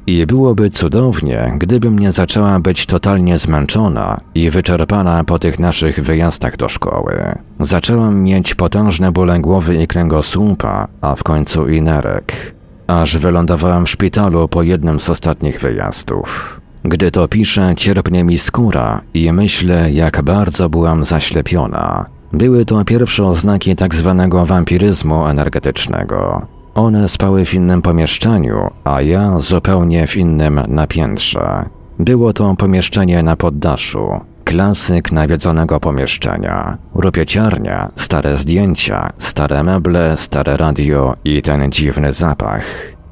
[0.08, 6.58] I byłoby cudownie, gdybym nie zaczęła być totalnie zmęczona i wyczerpana po tych naszych wyjazdach
[6.58, 7.13] do szkoły.
[7.60, 12.56] Zaczęłam mieć potężne bóle głowy i kręgosłupa, a w końcu i nerek.
[12.88, 16.62] Aż wylądowałam w szpitalu po jednym z ostatnich wyjazdów.
[16.84, 22.16] Gdy to piszę, cierpnie mi skóra i myślę, jak bardzo byłam zaślepiona.
[22.33, 26.47] Były to pierwsze oznaki tak zwanego wampiryzmu energetycznego.
[26.75, 31.65] One spały w innym pomieszczeniu, a ja zupełnie w innym na piętrze.
[31.99, 34.07] Było to pomieszczenie na poddaszu.
[34.43, 36.77] Klasyk nawiedzonego pomieszczenia.
[36.95, 42.63] Rupieciarnia, stare zdjęcia, stare meble, stare radio i ten dziwny zapach.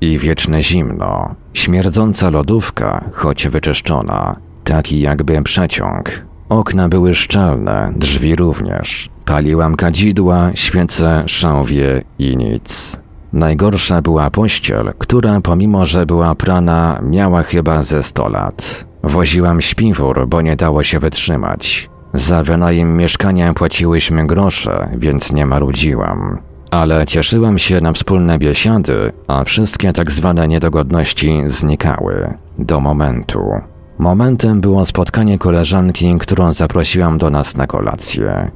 [0.02, 1.36] I wieczne zimno.
[1.54, 4.36] Śmierdząca lodówka, choć wyczyszczona.
[4.64, 6.26] Taki jakby przeciąg.
[6.50, 9.10] Okna były szczelne, drzwi również.
[9.26, 12.98] Paliłam kadzidła, świece, szałwie i nic.
[13.34, 18.86] Najgorsza była pościel, która pomimo, że była prana, miała chyba ze sto lat.
[19.04, 21.90] Woziłam śpiwór, bo nie dało się wytrzymać.
[22.14, 26.40] Za wynajem mieszkania płaciłyśmy grosze, więc nie marudziłam.
[26.72, 32.34] Ale cieszyłam się na wspólne biesiady, a wszystkie tak zwane niedogodności znikały.
[32.60, 33.40] Do momentu.
[34.00, 38.52] Momentem było spotkanie koleżanki, którą zaprosiłam do nas na kolację.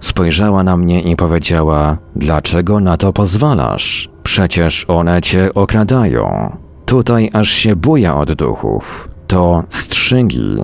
[0.00, 4.08] Spojrzała na mnie i powiedziała: Dlaczego na to pozwalasz?
[4.22, 6.56] Przecież one cię okradają.
[6.86, 9.08] Tutaj aż się buja od duchów.
[9.26, 10.56] To strzygi.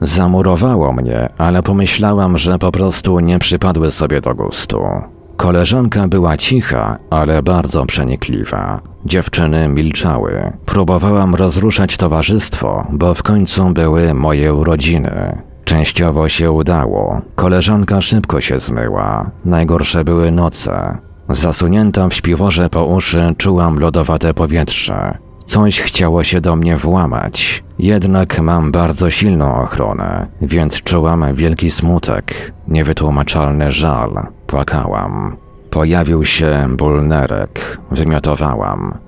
[0.00, 4.80] Zamurowało mnie, ale pomyślałam, że po prostu nie przypadły sobie do gustu.
[5.36, 8.89] Koleżanka była cicha, ale bardzo przenikliwa.
[9.04, 10.52] Dziewczyny milczały.
[10.66, 15.38] Próbowałam rozruszać towarzystwo, bo w końcu były moje urodziny.
[15.64, 17.22] Częściowo się udało.
[17.34, 19.30] Koleżanka szybko się zmyła.
[19.44, 20.98] Najgorsze były noce.
[21.28, 25.18] Zasunięta w śpiworze po uszy czułam lodowate powietrze.
[25.46, 27.64] Coś chciało się do mnie włamać.
[27.78, 34.26] Jednak mam bardzo silną ochronę, więc czułam wielki smutek, niewytłumaczalny żal.
[34.46, 35.36] Płakałam.
[35.70, 37.78] Pojawił się ból nerek.
[37.90, 38.98] Wymiotowałam.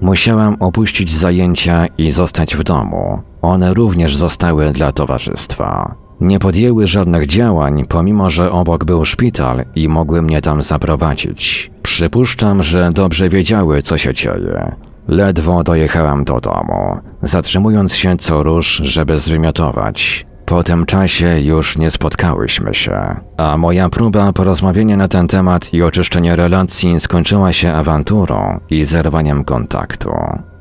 [0.00, 3.22] Musiałam opuścić zajęcia i zostać w domu.
[3.42, 5.94] One również zostały dla towarzystwa.
[6.20, 11.70] Nie podjęły żadnych działań, pomimo że obok był szpital i mogły mnie tam zaprowadzić.
[11.82, 14.76] Przypuszczam, że dobrze wiedziały, co się dzieje.
[15.08, 20.26] Ledwo dojechałam do domu, zatrzymując się co róż, żeby zwymiotować.
[20.46, 23.00] Po tym czasie już nie spotkałyśmy się,
[23.36, 29.44] a moja próba porozmawiania na ten temat i oczyszczenia relacji skończyła się awanturą i zerwaniem
[29.44, 30.10] kontaktu.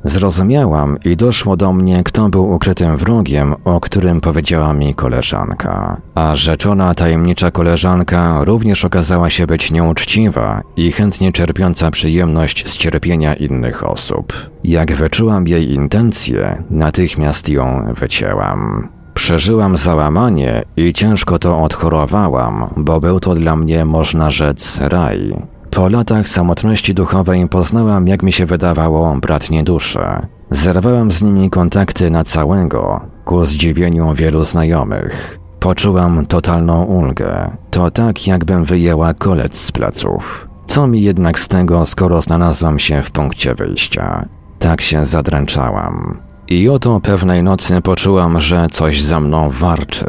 [0.04, 6.02] Zrozumiałam i doszło do mnie, kto był ukrytym wrogiem, o którym powiedziała mi koleżanka.
[6.16, 13.34] A rzeczona tajemnicza koleżanka również okazała się być nieuczciwa i chętnie czerpiąca przyjemność z cierpienia
[13.34, 14.34] innych osób.
[14.64, 18.90] Jak wyczułam jej intencje, natychmiast ją wycięłam.
[19.14, 25.36] Przeżyłam załamanie i ciężko to odchorowałam, bo był to dla mnie, można rzec, raj.
[25.72, 30.28] Po latach samotności duchowej poznałam, jak mi się wydawało, bratnie dusze.
[30.50, 35.40] Zerwałam z nimi kontakty na całego, ku zdziwieniu wielu znajomych.
[35.60, 37.58] Poczułam totalną ulgę.
[37.72, 40.48] To tak, jakbym wyjęła kolec z pleców.
[40.68, 44.26] Co mi jednak z tego, skoro znalazłam się w punkcie wyjścia?
[44.60, 46.18] Tak się zadręczałam.
[46.54, 50.06] I oto pewnej nocy poczułam, że coś za mną warczy.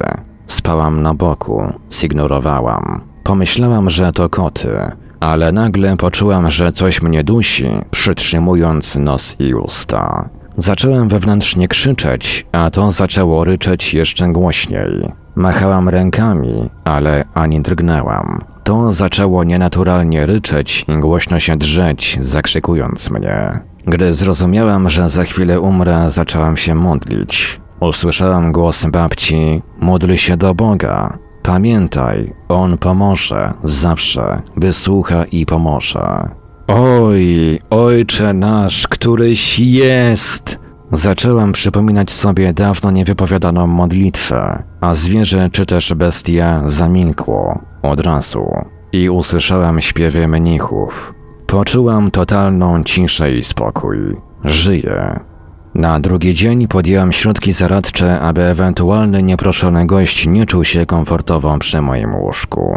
[0.46, 3.00] Spałam na boku, zignorowałam.
[3.22, 4.78] Pomyślałam, że to koty,
[5.20, 10.28] ale nagle poczułam, że coś mnie dusi, przytrzymując nos i usta.
[10.57, 15.12] Zacząłem wewnętrznie krzyczeć, a to zaczęło ryczeć jeszcze głośniej.
[15.35, 18.44] Machałam rękami, ale ani drgnęłam.
[18.64, 23.60] To zaczęło nienaturalnie ryczeć i głośno się drzeć, zakrzykując mnie.
[23.87, 27.60] Gdy zrozumiałam, że za chwilę umrę, zaczęłam się modlić.
[27.80, 31.18] Usłyszałam głos babci: Módl się do Boga.
[31.42, 36.28] Pamiętaj, On pomoże, zawsze, wysłucha i pomoże.
[36.68, 40.58] Oj, ojcze nasz, któryś jest!
[40.92, 48.46] Zaczęłam przypominać sobie dawno niewypowiadaną modlitwę, a zwierzę czy też bestia zamilkło od razu
[48.92, 51.13] i usłyszałam śpiewy mnichów.
[51.55, 54.17] Poczułam totalną ciszę i spokój.
[54.44, 55.21] Żyję.
[55.75, 61.81] Na drugi dzień podjęłam środki zaradcze, aby ewentualny nieproszony gość nie czuł się komfortowo przy
[61.81, 62.77] moim łóżku.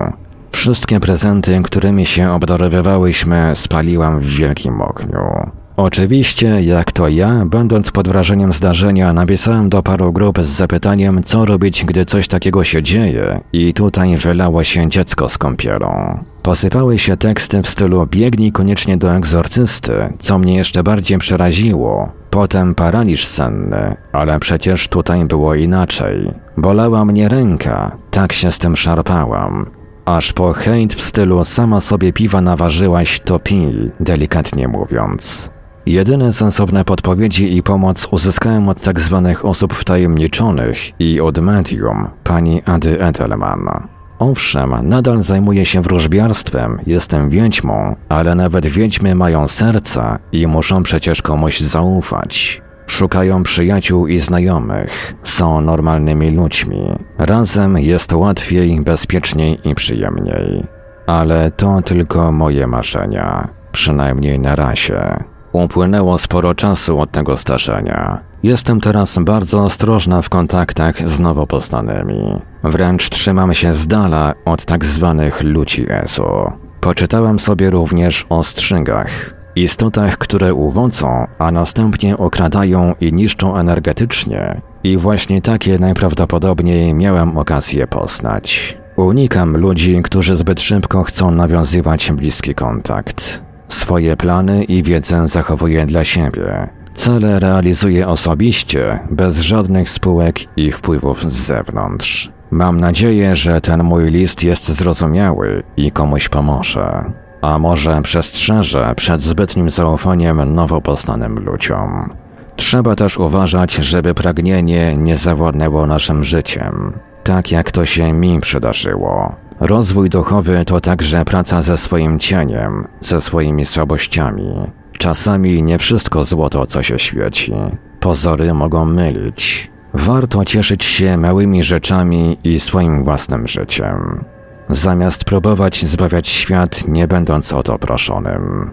[0.51, 5.51] Wszystkie prezenty, którymi się obdarowywałyśmy, spaliłam w wielkim ogniu.
[5.77, 11.45] Oczywiście, jak to ja, będąc pod wrażeniem zdarzenia, napisałem do paru grup z zapytaniem, co
[11.45, 16.19] robić, gdy coś takiego się dzieje, i tutaj wylało się dziecko z kąpielą.
[16.41, 22.11] Posypały się teksty w stylu biegnij koniecznie do egzorcysty, co mnie jeszcze bardziej przeraziło.
[22.29, 26.31] Potem paraliż senny, ale przecież tutaj było inaczej.
[26.57, 29.69] Bolała mnie ręka, tak się z tym szarpałam.
[30.05, 35.56] Aż po hejt w stylu sama sobie piwa naważyłaś, to pij, delikatnie mówiąc.
[35.87, 42.61] Jedyne sensowne podpowiedzi i pomoc uzyskałem od tak zwanych osób wtajemniczonych i od medium, pani
[42.65, 43.87] Ady Edelman.
[44.19, 51.21] Owszem, nadal zajmuję się wróżbiarstwem, jestem wiedźmą, ale nawet wiedźmy mają serca i muszą przecież
[51.21, 52.61] komuś zaufać.
[52.87, 56.87] Szukają przyjaciół i znajomych, są normalnymi ludźmi.
[57.17, 60.63] Razem jest łatwiej, bezpieczniej i przyjemniej.
[61.05, 65.23] Ale to tylko moje marzenia, przynajmniej na razie.
[65.63, 68.19] Upłynęło sporo czasu od tego starzenia.
[68.43, 72.39] Jestem teraz bardzo ostrożna w kontaktach z nowo poznanymi.
[72.63, 76.53] Wręcz trzymam się z dala od tak zwanych ludzi ESO.
[76.81, 84.61] Poczytałem sobie również o strzygach, istotach, które uwodzą, a następnie okradają i niszczą energetycznie.
[84.83, 88.77] I właśnie takie najprawdopodobniej miałem okazję poznać.
[88.95, 93.46] Unikam ludzi, którzy zbyt szybko chcą nawiązywać bliski kontakt.
[93.67, 96.67] Swoje plany i wiedzę zachowuję dla siebie.
[96.95, 102.31] Cele realizuję osobiście, bez żadnych spółek i wpływów z zewnątrz.
[102.51, 107.11] Mam nadzieję, że ten mój list jest zrozumiały i komuś pomoże.
[107.41, 112.13] A może przestrzeże przed zbytnim zaufaniem nowo poznanym ludziom.
[112.55, 116.93] Trzeba też uważać, żeby pragnienie nie zawładnęło naszym życiem,
[117.23, 119.35] tak jak to się mi przydarzyło.
[119.59, 124.53] Rozwój duchowy to także praca ze swoim cieniem, ze swoimi słabościami.
[124.97, 127.53] Czasami nie wszystko złoto, co się świeci.
[127.99, 129.71] Pozory mogą mylić.
[129.93, 134.25] Warto cieszyć się małymi rzeczami i swoim własnym życiem,
[134.69, 138.71] zamiast próbować zbawiać świat, nie będąc o to proszonym.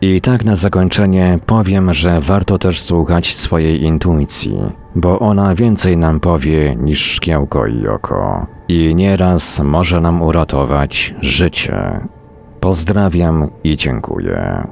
[0.00, 4.58] I tak na zakończenie powiem, że warto też słuchać swojej intuicji,
[4.94, 8.46] bo ona więcej nam powie niż szkiełko i oko.
[8.68, 12.00] I nieraz może nam uratować życie.
[12.60, 14.66] Pozdrawiam i dziękuję.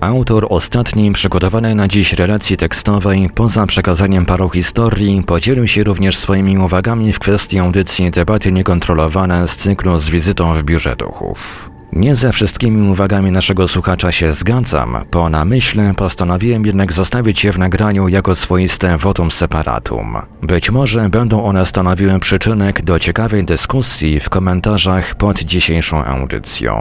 [0.00, 6.58] Autor ostatniej przygotowanej na dziś relacji tekstowej, poza przekazaniem paru historii, podzielił się również swoimi
[6.58, 11.70] uwagami w kwestii audycji debaty niekontrolowane z cyklu z wizytą w biurze duchów.
[11.92, 14.96] Nie ze wszystkimi uwagami naszego słuchacza się zgadzam.
[15.10, 20.16] Po namyśle postanowiłem jednak zostawić je w nagraniu jako swoiste votum separatum.
[20.42, 26.74] Być może będą one stanowiły przyczynek do ciekawej dyskusji w komentarzach pod dzisiejszą audycją.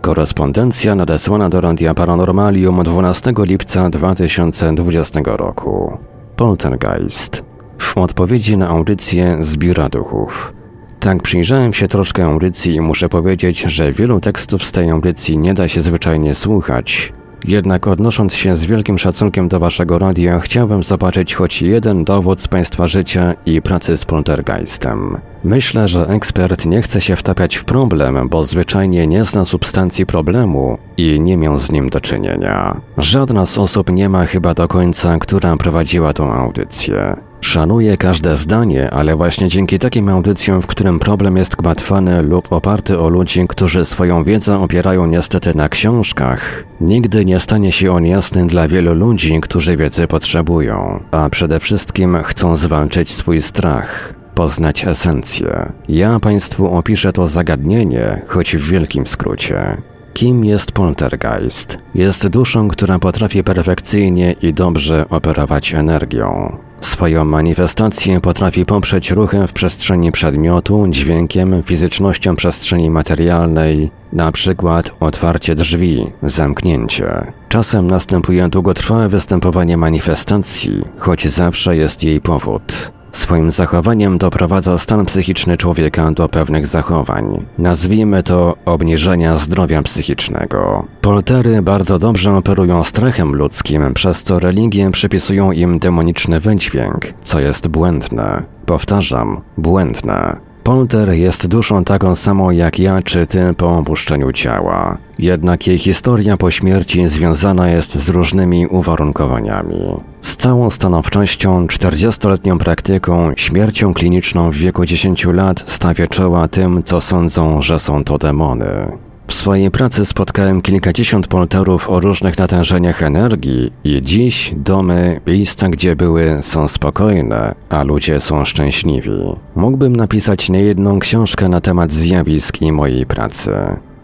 [0.00, 5.98] Korespondencja nadesłana do Radia Paranormalium 12 lipca 2020 roku.
[6.36, 7.44] Poltergeist.
[7.78, 10.59] W odpowiedzi na audycję z Biura Duchów.
[11.00, 15.54] Tak przyjrzałem się troszkę audycji i muszę powiedzieć, że wielu tekstów z tej audycji nie
[15.54, 17.12] da się zwyczajnie słuchać.
[17.44, 22.48] Jednak odnosząc się z wielkim szacunkiem do waszego radia, chciałbym zobaczyć choć jeden dowód z
[22.48, 25.16] państwa życia i pracy z poltergeistem.
[25.44, 30.78] Myślę, że ekspert nie chce się wtapiać w problem, bo zwyczajnie nie zna substancji problemu
[30.96, 32.80] i nie miał z nim do czynienia.
[32.98, 37.16] Żadna z osób nie ma chyba do końca, która prowadziła tą audycję.
[37.40, 42.98] Szanuję każde zdanie, ale właśnie dzięki takim audycjom, w którym problem jest gmatwany lub oparty
[42.98, 48.46] o ludzi, którzy swoją wiedzę opierają niestety na książkach, nigdy nie stanie się on jasny
[48.46, 55.72] dla wielu ludzi, którzy wiedzy potrzebują, a przede wszystkim chcą zwalczyć swój strach poznać esencję.
[55.88, 59.82] Ja Państwu opiszę to zagadnienie, choć w wielkim skrócie.
[60.14, 61.78] Kim jest poltergeist?
[61.94, 66.56] Jest duszą, która potrafi perfekcyjnie i dobrze operować energią.
[66.80, 75.54] Swoją manifestację potrafi poprzeć ruchem w przestrzeni przedmiotu, dźwiękiem, fizycznością przestrzeni materialnej, na przykład otwarcie
[75.54, 77.32] drzwi, zamknięcie.
[77.48, 82.92] Czasem następuje długotrwałe występowanie manifestacji, choć zawsze jest jej powód.
[83.12, 87.46] Swoim zachowaniem doprowadza stan psychiczny człowieka do pewnych zachowań.
[87.58, 90.86] Nazwijmy to obniżenia zdrowia psychicznego.
[91.00, 97.68] Poltery bardzo dobrze operują strachem ludzkim, przez co religie przypisują im demoniczny wydźwięk, co jest
[97.68, 98.42] błędne.
[98.66, 100.49] Powtarzam, błędne.
[100.64, 104.98] Polter jest duszą taką samą jak ja czy ty po opuszczeniu ciała.
[105.18, 109.96] Jednak jej historia po śmierci związana jest z różnymi uwarunkowaniami.
[110.20, 117.00] Z całą stanowczością, 40-letnią praktyką, śmiercią kliniczną w wieku 10 lat stawia czoła tym, co
[117.00, 118.98] sądzą, że są to demony.
[119.30, 125.96] W swojej pracy spotkałem kilkadziesiąt polterów o różnych natężeniach energii i dziś domy, miejsca gdzie
[125.96, 129.10] były, są spokojne, a ludzie są szczęśliwi.
[129.56, 133.50] Mógłbym napisać niejedną książkę na temat zjawisk i mojej pracy.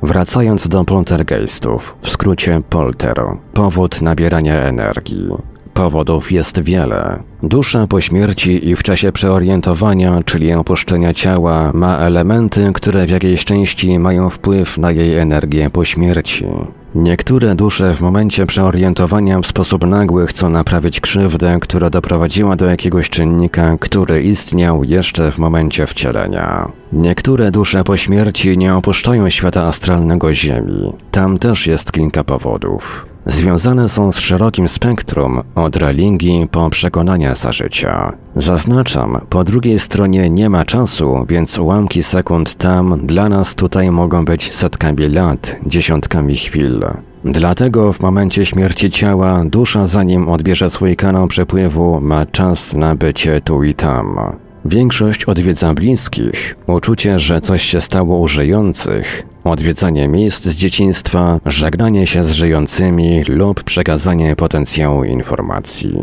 [0.02, 3.22] Wracając do poltergeistów, w skrócie polter,
[3.54, 5.55] powód nabierania energii.
[5.76, 7.22] Powodów jest wiele.
[7.42, 13.44] Dusza po śmierci i w czasie przeorientowania, czyli opuszczenia ciała, ma elementy, które w jakiejś
[13.44, 16.46] części mają wpływ na jej energię po śmierci.
[16.94, 23.10] Niektóre dusze w momencie przeorientowania w sposób nagły chcą naprawić krzywdę, która doprowadziła do jakiegoś
[23.10, 26.72] czynnika, który istniał jeszcze w momencie wcielenia.
[26.92, 30.92] Niektóre dusze po śmierci nie opuszczają świata astralnego Ziemi.
[31.10, 37.52] Tam też jest kilka powodów związane są z szerokim spektrum, od religii po przekonania za
[37.52, 38.12] życia.
[38.36, 44.24] Zaznaczam, po drugiej stronie nie ma czasu, więc ułamki sekund tam dla nas tutaj mogą
[44.24, 46.84] być setkami lat, dziesiątkami chwil.
[47.24, 53.40] Dlatego w momencie śmierci ciała dusza zanim odbierze swój kanał przepływu ma czas na bycie
[53.40, 54.36] tu i tam.
[54.68, 62.06] Większość odwiedza bliskich, uczucie, że coś się stało u żyjących, odwiedzanie miejsc z dzieciństwa, żegnanie
[62.06, 65.98] się z żyjącymi lub przekazanie potencjału informacji.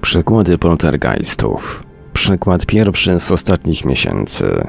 [0.00, 1.84] Przykłady poltergeistów.
[2.12, 4.66] Przykład pierwszy z ostatnich miesięcy.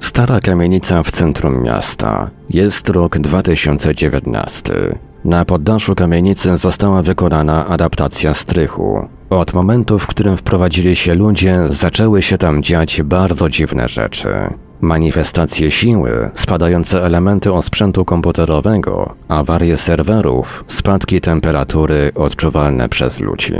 [0.00, 2.30] Stara kamienica w centrum miasta.
[2.50, 4.98] Jest rok 2019.
[5.24, 9.08] Na poddaszu kamienicy została wykonana adaptacja strychu.
[9.30, 14.28] Od momentu, w którym wprowadzili się ludzie, zaczęły się tam dziać bardzo dziwne rzeczy.
[14.80, 23.54] Manifestacje siły, spadające elementy osprzętu komputerowego, awarie serwerów, spadki temperatury odczuwalne przez ludzi.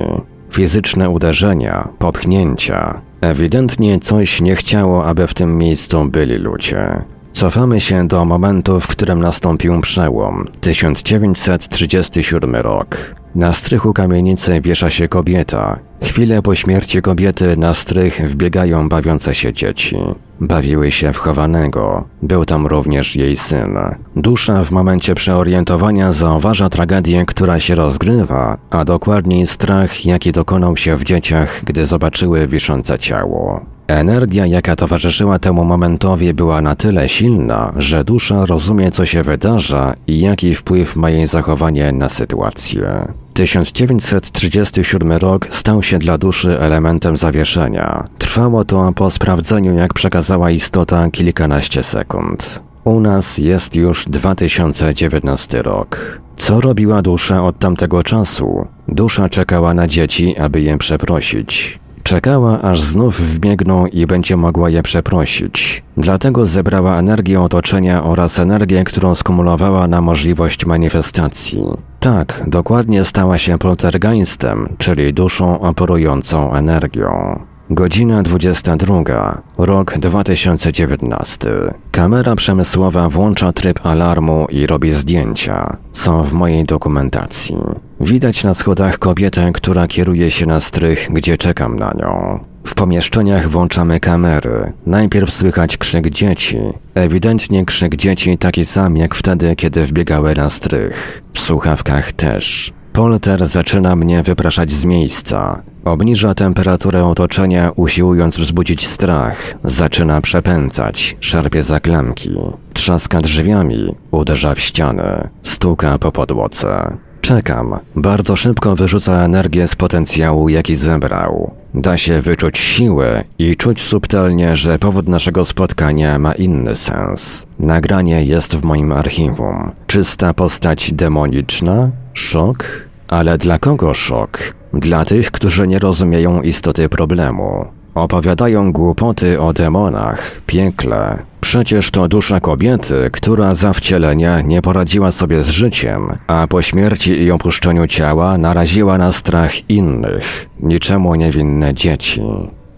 [0.51, 3.01] Fizyczne uderzenia, popchnięcia.
[3.21, 7.03] Ewidentnie coś nie chciało, aby w tym miejscu byli ludzie.
[7.37, 13.15] Cofamy się do momentu, w którym nastąpił przełom 1937 rok.
[13.35, 15.79] Na strychu kamienicy wiesza się kobieta.
[16.03, 19.97] Chwilę po śmierci kobiety na strych wbiegają bawiące się dzieci.
[20.41, 22.05] Bawiły się w chowanego.
[22.23, 23.79] Był tam również jej syn.
[24.17, 30.97] Dusza w momencie przeorientowania zauważa tragedię, która się rozgrywa, a dokładniej strach, jaki dokonał się
[30.97, 33.76] w dzieciach, gdy zobaczyły wiszące ciało.
[33.89, 39.95] Energia, jaka towarzyszyła temu momentowi, była na tyle silna, że dusza rozumie, co się wydarza
[40.07, 43.13] i jaki wpływ ma jej zachowanie na sytuację.
[43.35, 48.05] 1937 rok stał się dla duszy elementem zawieszenia.
[48.19, 52.61] Trwało to po sprawdzeniu, jak przekazała istota kilkanaście sekund.
[52.85, 56.21] U nas jest już 2019 rok.
[56.37, 58.67] Co robiła dusza od tamtego czasu?
[58.89, 61.79] Dusza czekała na dzieci, aby je przeprosić.
[62.07, 65.83] Czekała, aż znów wbiegną i będzie mogła je przeprosić.
[65.97, 71.63] Dlatego zebrała energię otoczenia oraz energię, którą skumulowała na możliwość manifestacji.
[72.01, 77.41] Tak, dokładnie stała się poltergeistem, czyli duszą operującą energią.
[77.71, 81.49] Godzina 22, rok 2019.
[81.91, 85.77] Kamera przemysłowa włącza tryb alarmu i robi zdjęcia.
[85.93, 87.57] Są w mojej dokumentacji.
[88.01, 92.45] Widać na schodach kobietę, która kieruje się na strych, gdzie czekam na nią.
[92.65, 94.73] W pomieszczeniach włączamy kamery.
[94.87, 96.59] Najpierw słychać krzyk dzieci.
[96.95, 101.23] Ewidentnie krzyk dzieci taki sam jak wtedy, kiedy wbiegały na strych.
[101.35, 102.73] W słuchawkach też.
[102.97, 105.63] Polter zaczyna mnie wypraszać z miejsca.
[105.85, 109.55] Obniża temperaturę otoczenia, usiłując wzbudzić strach.
[109.65, 112.31] Zaczyna przepędzać, szarpie za klamki.
[112.75, 115.29] Trzaska drzwiami, uderza w ścianę.
[115.43, 116.97] Stuka po podłodze.
[117.21, 117.79] Czekam.
[117.97, 121.55] Bardzo szybko wyrzuca energię z potencjału, jaki zebrał.
[121.75, 127.47] Da się wyczuć siłę i czuć subtelnie, że powód naszego spotkania ma inny sens.
[127.59, 129.73] Nagranie jest w moim archiwum.
[129.87, 131.91] Czysta postać demoniczna?
[132.15, 132.86] Szok?
[133.09, 134.39] Ale dla kogo szok?
[134.73, 137.67] Dla tych, którzy nie rozumieją istoty problemu.
[137.95, 141.23] Opowiadają głupoty o demonach, piekle.
[141.41, 147.23] Przecież to dusza kobiety, która za wcielenia nie poradziła sobie z życiem, a po śmierci
[147.23, 152.23] i opuszczeniu ciała naraziła na strach innych, niczemu niewinne dzieci.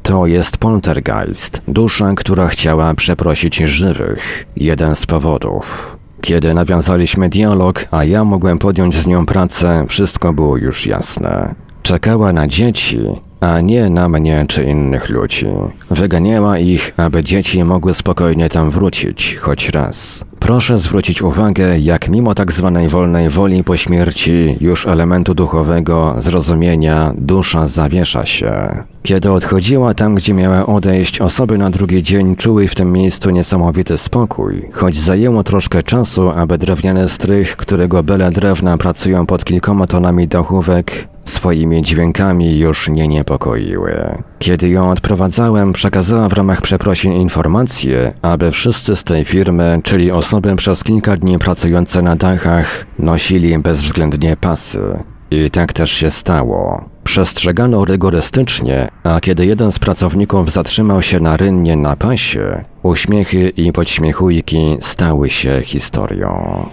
[0.02, 4.46] To jest poltergeist, dusza, która chciała przeprosić żywych.
[4.56, 5.97] Jeden z powodów.
[6.20, 11.54] Kiedy nawiązaliśmy dialog, a ja mogłem podjąć z nią pracę, wszystko było już jasne.
[11.82, 12.98] Czekała na dzieci,
[13.40, 15.46] a nie na mnie czy innych ludzi.
[15.90, 20.24] Wyganiała ich, aby dzieci mogły spokojnie tam wrócić, choć raz.
[20.38, 27.12] Proszę zwrócić uwagę, jak mimo tak zwanej wolnej woli po śmierci, już elementu duchowego, zrozumienia,
[27.18, 28.84] dusza zawiesza się.
[29.08, 33.98] Kiedy odchodziła tam, gdzie miała odejść, osoby na drugi dzień czuły w tym miejscu niesamowity
[33.98, 40.28] spokój, choć zajęło troszkę czasu, aby drewniany strych, którego bele drewna pracują pod kilkoma tonami
[40.28, 44.22] dachówek, swoimi dźwiękami już nie niepokoiły.
[44.38, 50.56] Kiedy ją odprowadzałem, przekazała w ramach przeprosin informację, aby wszyscy z tej firmy, czyli osoby
[50.56, 55.02] przez kilka dni pracujące na dachach, nosili bezwzględnie pasy.
[55.30, 56.88] I tak też się stało.
[57.04, 63.72] Przestrzegano rygorystycznie, a kiedy jeden z pracowników zatrzymał się na rynnie na pasie, uśmiechy i
[63.72, 66.66] podśmiechujki stały się historią.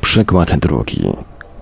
[0.00, 1.12] Przykład drugi.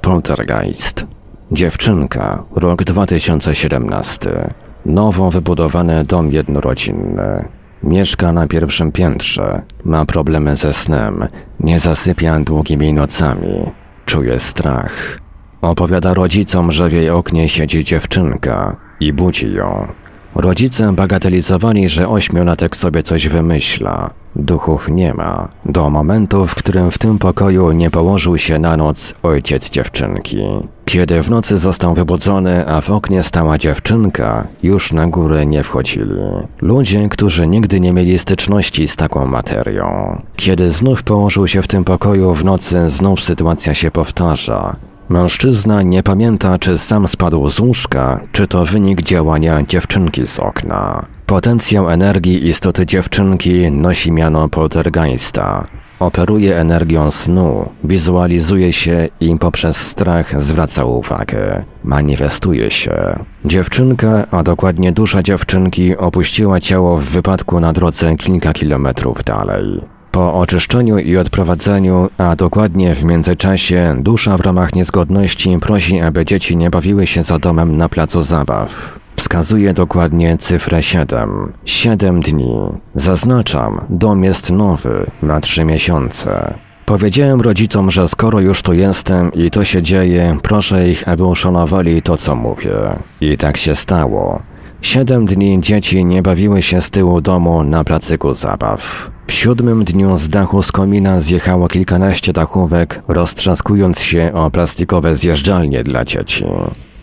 [0.00, 1.06] Poltergeist.
[1.52, 4.54] Dziewczynka, rok 2017.
[4.86, 7.48] Nowo wybudowany dom jednorodzinny.
[7.82, 11.28] Mieszka na pierwszym piętrze, ma problemy ze snem,
[11.60, 13.70] nie zasypia długimi nocami,
[14.06, 15.20] czuje strach.
[15.62, 19.86] Opowiada rodzicom, że w jej oknie siedzi dziewczynka i budzi ją.
[20.34, 24.11] Rodzice bagatelizowali, że ośmiolatek sobie coś wymyśla.
[24.36, 25.48] Duchów nie ma.
[25.66, 30.38] Do momentu, w którym w tym pokoju nie położył się na noc ojciec dziewczynki.
[30.84, 36.20] Kiedy w nocy został wybudzony, a w oknie stała dziewczynka, już na górę nie wchodzili.
[36.61, 40.20] Ludzie, którzy nigdy nie mieli styczności z taką materią.
[40.36, 44.76] Kiedy znów położył się w tym pokoju w nocy, znów sytuacja się powtarza.
[45.11, 51.06] Mężczyzna nie pamięta, czy sam spadł z łóżka, czy to wynik działania dziewczynki z okna.
[51.26, 55.66] Potencjał energii istoty dziewczynki nosi miano poltergeista.
[55.98, 61.64] Operuje energią snu, wizualizuje się i poprzez strach zwraca uwagę.
[61.84, 63.24] Manifestuje się.
[63.44, 69.80] Dziewczynka, a dokładnie dusza dziewczynki opuściła ciało w wypadku na drodze kilka kilometrów dalej.
[70.12, 76.56] Po oczyszczeniu i odprowadzeniu, a dokładnie w międzyczasie, dusza w ramach niezgodności prosi, aby dzieci
[76.56, 78.98] nie bawiły się za domem na placu zabaw.
[79.16, 81.52] Wskazuje dokładnie cyfrę 7.
[81.64, 82.54] 7 dni.
[82.94, 86.54] Zaznaczam, dom jest nowy, ma 3 miesiące.
[86.86, 92.02] Powiedziałem rodzicom, że skoro już tu jestem i to się dzieje, proszę ich, aby uszanowali
[92.02, 92.72] to, co mówię.
[93.20, 94.42] I tak się stało.
[94.82, 99.10] Siedem dni dzieci nie bawiły się z tyłu domu na placyku zabaw.
[99.26, 105.84] W siódmym dniu z dachu z komina zjechało kilkanaście dachówek, roztrzaskując się o plastikowe zjeżdżalnie
[105.84, 106.44] dla dzieci.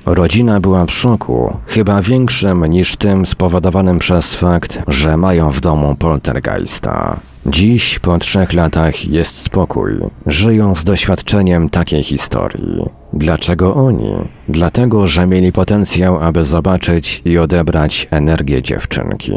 [0.05, 5.95] Rodzina była w szoku, chyba większym niż tym spowodowanym przez fakt, że mają w domu
[5.95, 7.19] poltergeista.
[7.47, 9.91] Dziś, po trzech latach, jest spokój.
[10.25, 12.85] Żyją z doświadczeniem takiej historii.
[13.13, 14.13] Dlaczego oni?
[14.49, 19.31] Dlatego, że mieli potencjał, aby zobaczyć i odebrać energię dziewczynki.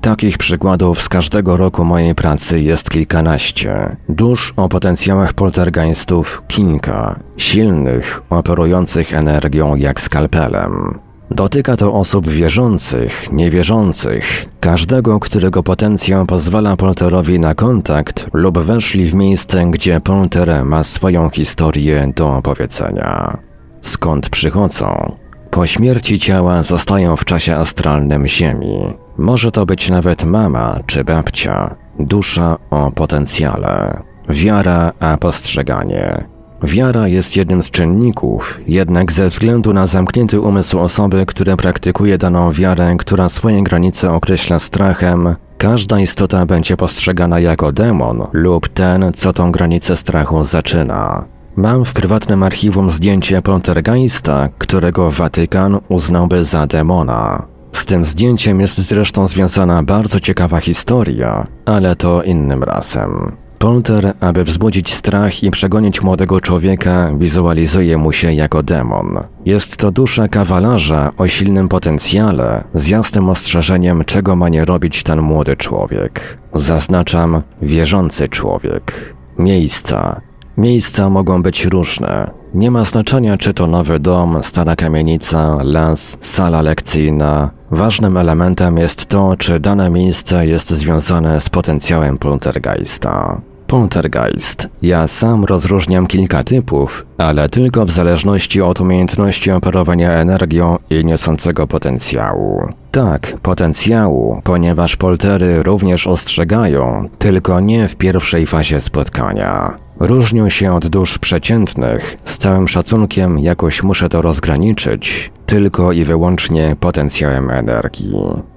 [0.00, 3.96] Takich przykładów z każdego roku mojej pracy jest kilkanaście.
[4.08, 7.20] Dusz o potencjałach poltergeistów kilka.
[7.36, 11.05] Silnych, operujących energią jak skalpelem.
[11.30, 19.14] Dotyka to osób wierzących, niewierzących, każdego, którego potencjał pozwala polterowi na kontakt lub weszli w
[19.14, 23.38] miejsce, gdzie polter ma swoją historię do opowiedzenia.
[23.80, 25.16] Skąd przychodzą?
[25.50, 28.94] Po śmierci ciała zostają w czasie astralnym Ziemi.
[29.18, 36.35] Może to być nawet mama czy babcia, dusza o potencjale, wiara a postrzeganie.
[36.62, 42.52] Wiara jest jednym z czynników, jednak ze względu na zamknięty umysł osoby, która praktykuje daną
[42.52, 49.32] wiarę, która swoje granice określa strachem, każda istota będzie postrzegana jako demon lub ten, co
[49.32, 51.24] tą granicę strachu zaczyna.
[51.56, 57.46] Mam w prywatnym archiwum zdjęcie poltergeista, którego Watykan uznałby za demona.
[57.72, 63.36] Z tym zdjęciem jest zresztą związana bardzo ciekawa historia, ale to innym razem.
[63.58, 69.18] Polter, aby wzbudzić strach i przegonić młodego człowieka, wizualizuje mu się jako demon.
[69.44, 75.22] Jest to dusza kawalarza o silnym potencjale, z jasnym ostrzeżeniem, czego ma nie robić ten
[75.22, 76.38] młody człowiek.
[76.54, 79.14] Zaznaczam, wierzący człowiek.
[79.38, 80.20] Miejsca.
[80.56, 82.30] Miejsca mogą być różne.
[82.54, 87.50] Nie ma znaczenia, czy to nowy dom, stara kamienica, las, sala lekcyjna.
[87.70, 93.40] Ważnym elementem jest to, czy dane miejsce jest związane z potencjałem poltergeista.
[93.66, 94.68] Poltergeist.
[94.82, 101.66] Ja sam rozróżniam kilka typów, ale tylko w zależności od umiejętności operowania energią i niosącego
[101.66, 102.68] potencjału.
[102.92, 109.76] Tak, potencjału, ponieważ poltery również ostrzegają, tylko nie w pierwszej fazie spotkania.
[110.00, 116.76] Różnią się od dusz przeciętnych, z całym szacunkiem jakoś muszę to rozgraniczyć, tylko i wyłącznie
[116.80, 118.14] potencjałem energii.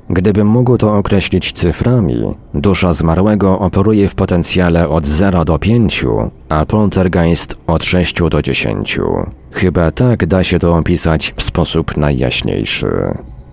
[0.10, 2.16] Gdybym mógł to określić cyframi,
[2.54, 6.06] dusza zmarłego operuje w potencjale od 0 do 5,
[6.50, 9.00] a poltergeist od 6 do 10.
[9.52, 12.88] Chyba tak da się to opisać w sposób najjaśniejszy.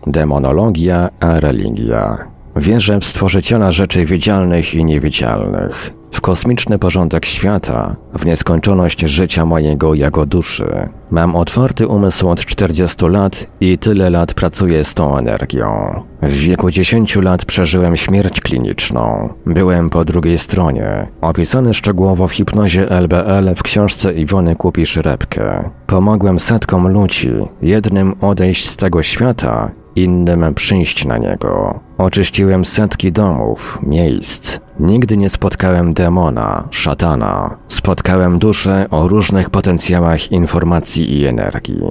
[0.07, 2.27] Demonologia a religia.
[2.57, 9.95] Wierzę w stworzyciela rzeczy widzialnych i niewidzialnych, w kosmiczny porządek świata, w nieskończoność życia mojego
[9.95, 10.89] jako duszy.
[11.11, 16.03] Mam otwarty umysł od 40 lat i tyle lat pracuję z tą energią.
[16.23, 19.29] W wieku 10 lat przeżyłem śmierć kliniczną.
[19.47, 21.07] Byłem po drugiej stronie.
[21.21, 25.71] Opisany szczegółowo w hipnozie LBL w książce Iwony Kupisz-Repkę.
[25.87, 27.31] Pomogłem setkom ludzi,
[27.63, 31.81] jednym odejść z tego świata, innym przyjść na niego.
[31.99, 34.59] Oczyściłem setki domów, miejsc.
[34.81, 37.57] Nigdy nie spotkałem demona, szatana.
[37.69, 41.83] Spotkałem dusze o różnych potencjałach informacji i energii.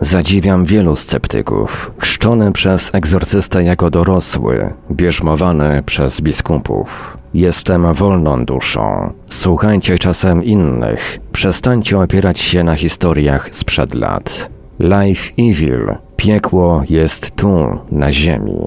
[0.00, 7.18] Zadziwiam wielu sceptyków, chrzczony przez egzorcystę jako dorosły, bierzmowany przez biskupów.
[7.34, 9.12] Jestem wolną duszą.
[9.28, 11.18] Słuchajcie czasem innych.
[11.32, 14.50] Przestańcie opierać się na historiach sprzed lat.
[14.80, 15.94] Life Evil.
[16.16, 18.62] Piekło jest tu, na ziemi.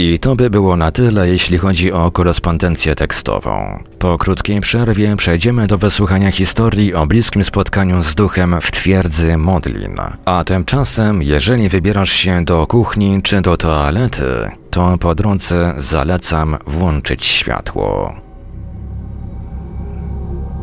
[0.00, 3.82] I to by było na tyle, jeśli chodzi o korespondencję tekstową.
[3.98, 9.96] Po krótkiej przerwie przejdziemy do wysłuchania historii o bliskim spotkaniu z duchem w twierdzy Modlin.
[10.24, 17.24] A tymczasem, jeżeli wybierasz się do kuchni czy do toalety, to po drodze zalecam włączyć
[17.24, 18.14] światło.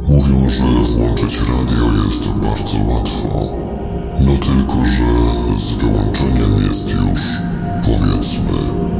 [0.10, 0.64] Mówią, że
[0.98, 3.58] włączyć radio jest bardzo łatwo.
[4.20, 5.06] No tylko, że
[5.58, 7.22] z wyłączeniem jest już,
[7.86, 8.97] powiedzmy,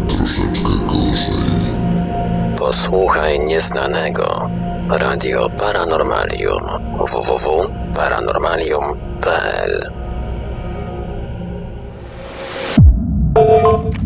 [2.60, 4.50] Posłuchaj nieznanego.
[4.90, 6.62] Radio Paranormalium
[7.00, 9.82] www.paranormalium.pl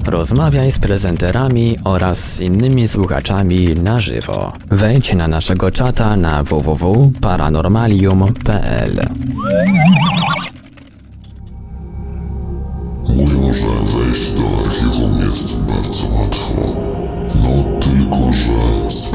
[0.06, 4.54] Rozmawiaj z prezenterami oraz z innymi słuchaczami na żywo.
[4.72, 9.08] Wejdź na naszego czata na www.paranormalium.pl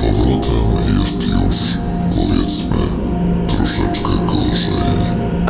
[0.06, 0.66] powrotem
[0.98, 1.56] jest już,
[2.16, 2.76] powiedzmy,
[3.48, 4.96] troszeczkę gorzej.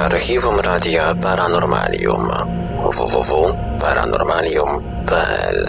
[0.05, 2.29] Archiwum Radia Paranormalium
[2.83, 5.67] www.paranormalium.pl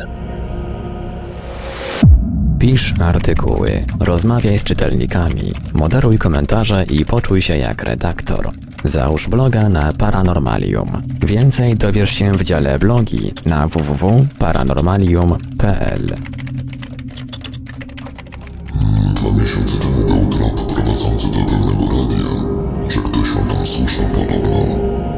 [2.60, 8.52] Pisz artykuły, rozmawiaj z czytelnikami, moderuj komentarze i poczuj się jak redaktor.
[8.84, 11.02] Załóż bloga na Paranormalium.
[11.22, 16.37] Więcej dowiesz się w dziale blogi na www.paranormalium.pl
[19.38, 22.30] miesiące temu był trop prowadzący do pewnego radia,
[22.90, 24.58] że ktoś o tam słyszał podobno.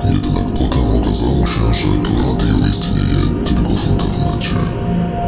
[0.03, 4.55] Jednak potem okazało się, że to radio istnieje tylko w internecie.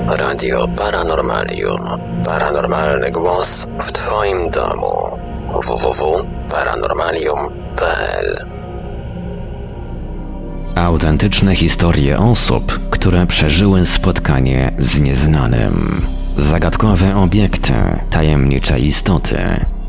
[0.07, 1.79] Radio Paranormalium.
[2.25, 5.17] Paranormalny głos w Twoim domu.
[5.67, 8.37] www.paranormalium.pl
[10.75, 16.01] Autentyczne historie osób, które przeżyły spotkanie z nieznanym.
[16.37, 17.73] Zagadkowe obiekty,
[18.09, 19.37] tajemnicze istoty,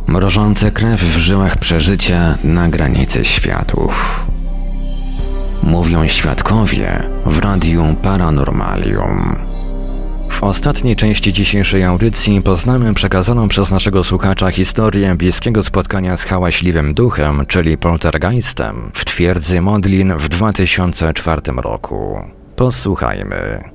[0.07, 4.27] mrożące krew w żyłach przeżycia na granicy światów.
[5.63, 9.37] Mówią świadkowie w Radiu Paranormalium.
[10.31, 16.95] W ostatniej części dzisiejszej audycji poznamy przekazaną przez naszego słuchacza historię bliskiego spotkania z hałaśliwym
[16.95, 22.19] duchem, czyli poltergeistem, w twierdzy Modlin w 2004 roku.
[22.57, 23.72] Posłuchajmy.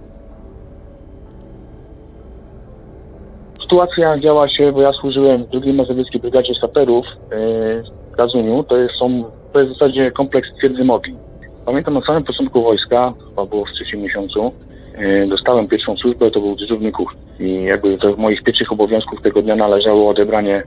[3.68, 8.64] Sytuacja działa się, bo ja służyłem w II Mazowieckiej Brygadzie Saperów yy, w Gazuniu.
[8.64, 11.18] To jest, są, to jest w zasadzie kompleks twierdzy Modlin.
[11.66, 14.52] Pamiętam na samym początku wojska, chyba było w trzecim miesiącu,
[14.98, 17.20] yy, dostałem pierwszą służbę, to był dyżurny kuchni.
[17.40, 20.64] I jakby do moich pierwszych obowiązków tego dnia należało odebranie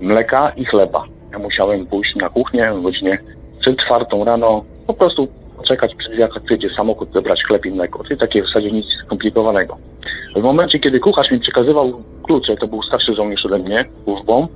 [0.00, 1.04] mleka i chleba.
[1.32, 3.18] Ja musiałem pójść na kuchnię o godzinie
[3.60, 8.04] przed czwartą rano, po prostu poczekać przy drzwiach, przyjdzie samochód, zebrać chleb i mleko.
[8.04, 9.76] Czyli takie w zasadzie nic skomplikowanego.
[10.36, 14.48] W momencie, kiedy kucharz mi przekazywał klucze, to był starszy żołnierz ode mnie, służbą,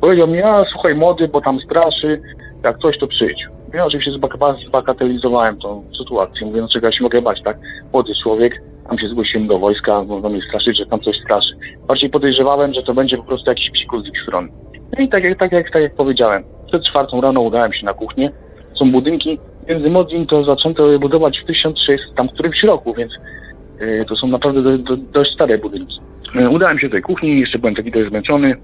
[0.00, 2.20] powiedział mi, a słuchaj młody, bo tam straszy,
[2.64, 3.46] jak coś to przyjdź.
[3.74, 4.12] Ja oczywiście
[4.66, 7.58] zbagatelizowałem tą sytuację, mówię, no czego ja się mogę bać, tak?
[7.92, 11.54] Młody człowiek, tam się zgłosiłem do wojska, można mnie straszyć, że tam coś straszy.
[11.88, 14.48] bardziej podejrzewałem, że to będzie po prostu jakiś psikus z ich strony.
[14.98, 17.94] No i tak jak, tak, jak, tak jak powiedziałem, przed czwartą rano udałem się na
[17.94, 18.30] kuchnię.
[18.78, 19.38] Są budynki,
[19.68, 23.12] między Modzin to zaczęto je budować w 1600 tam którymś roku, więc
[24.08, 26.00] to są naprawdę do, do, dość stare budynki.
[26.34, 28.54] Yy, udałem się do tej kuchni, jeszcze byłem taki dość zmęczony.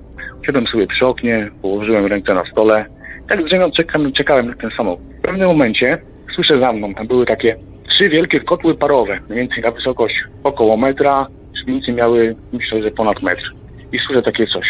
[0.46, 2.84] Siadłem sobie przy oknie, położyłem ręce na stole.
[3.28, 5.04] Tak drzemiąc czekałem, czekałem na ten samochód.
[5.18, 5.98] W pewnym momencie
[6.34, 7.56] słyszę za mną, tam były takie
[7.88, 13.22] trzy wielkie kotły parowe, mniej więcej na wysokość około metra, drzwicy miały myślę, że ponad
[13.22, 13.52] metr.
[13.92, 14.66] I słyszę takie coś,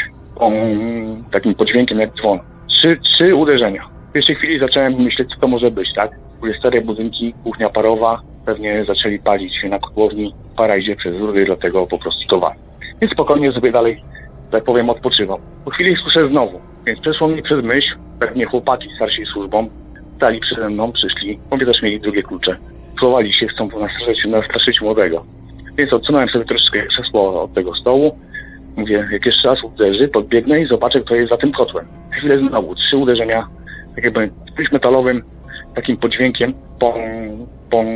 [1.32, 2.38] takim podźwiękiem jak dzwon.
[2.68, 3.88] Trzy, trzy uderzenia.
[4.08, 6.10] W pierwszej chwili zacząłem myśleć, co to może być, tak?
[6.42, 11.86] Były stare budynki, kuchnia parowa, pewnie zaczęli palić na kotłowni, para idzie przez rury, dlatego
[11.86, 12.58] po prostu to wali.
[13.00, 14.02] Więc spokojnie sobie dalej,
[14.50, 15.40] tak powiem, odpoczywam.
[15.64, 19.68] Po chwili słyszę znowu, więc przeszło mi przez myśl, pewnie chłopaki starsi służbą,
[20.16, 22.56] stali przede mną, przyszli, mówię też mieli drugie klucze.
[22.98, 25.24] Próbowali się, chcą nastraszyć, nastraszyć młodego.
[25.76, 28.18] Więc odsunąłem sobie troszeczkę krzesło od tego stołu.
[28.76, 31.86] Mówię, jak jeszcze raz uderzy, podbiegnę i zobaczę, kto jest za tym kotłem.
[32.18, 33.46] Chwilę znowu trzy uderzenia,
[33.94, 35.22] tak jakby czymś metalowym,
[35.74, 36.94] takim podźwiękiem, pom,
[37.70, 37.86] pom,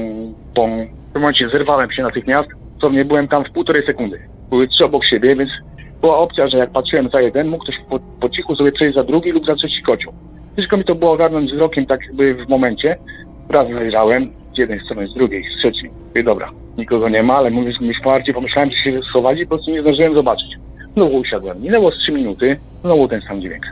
[0.54, 0.70] pom.
[1.10, 2.48] W tym momencie zerwałem się natychmiast,
[2.80, 4.18] co nie byłem tam w półtorej sekundy.
[4.50, 5.50] Były trzy obok siebie, więc
[6.00, 9.04] była opcja, że jak patrzyłem za jeden, mógł ktoś po, po cichu sobie przejść za
[9.04, 10.12] drugi lub za trzeci kocioł.
[10.52, 12.96] Wszystko mi to było ogarnąć wzrokiem tak jakby w momencie.
[13.48, 15.90] Raz zajrzałem, z jednej strony, z drugiej, z trzeciej.
[16.14, 19.70] I dobra, nikogo nie ma, ale mówię, myśl bardziej pomyślałem, że się schowali, po prostu
[19.70, 20.56] nie zdążyłem zobaczyć.
[20.94, 21.62] Znowu usiadłem.
[21.62, 23.66] Minęło z trzy minuty, znowu ten sam dźwięk.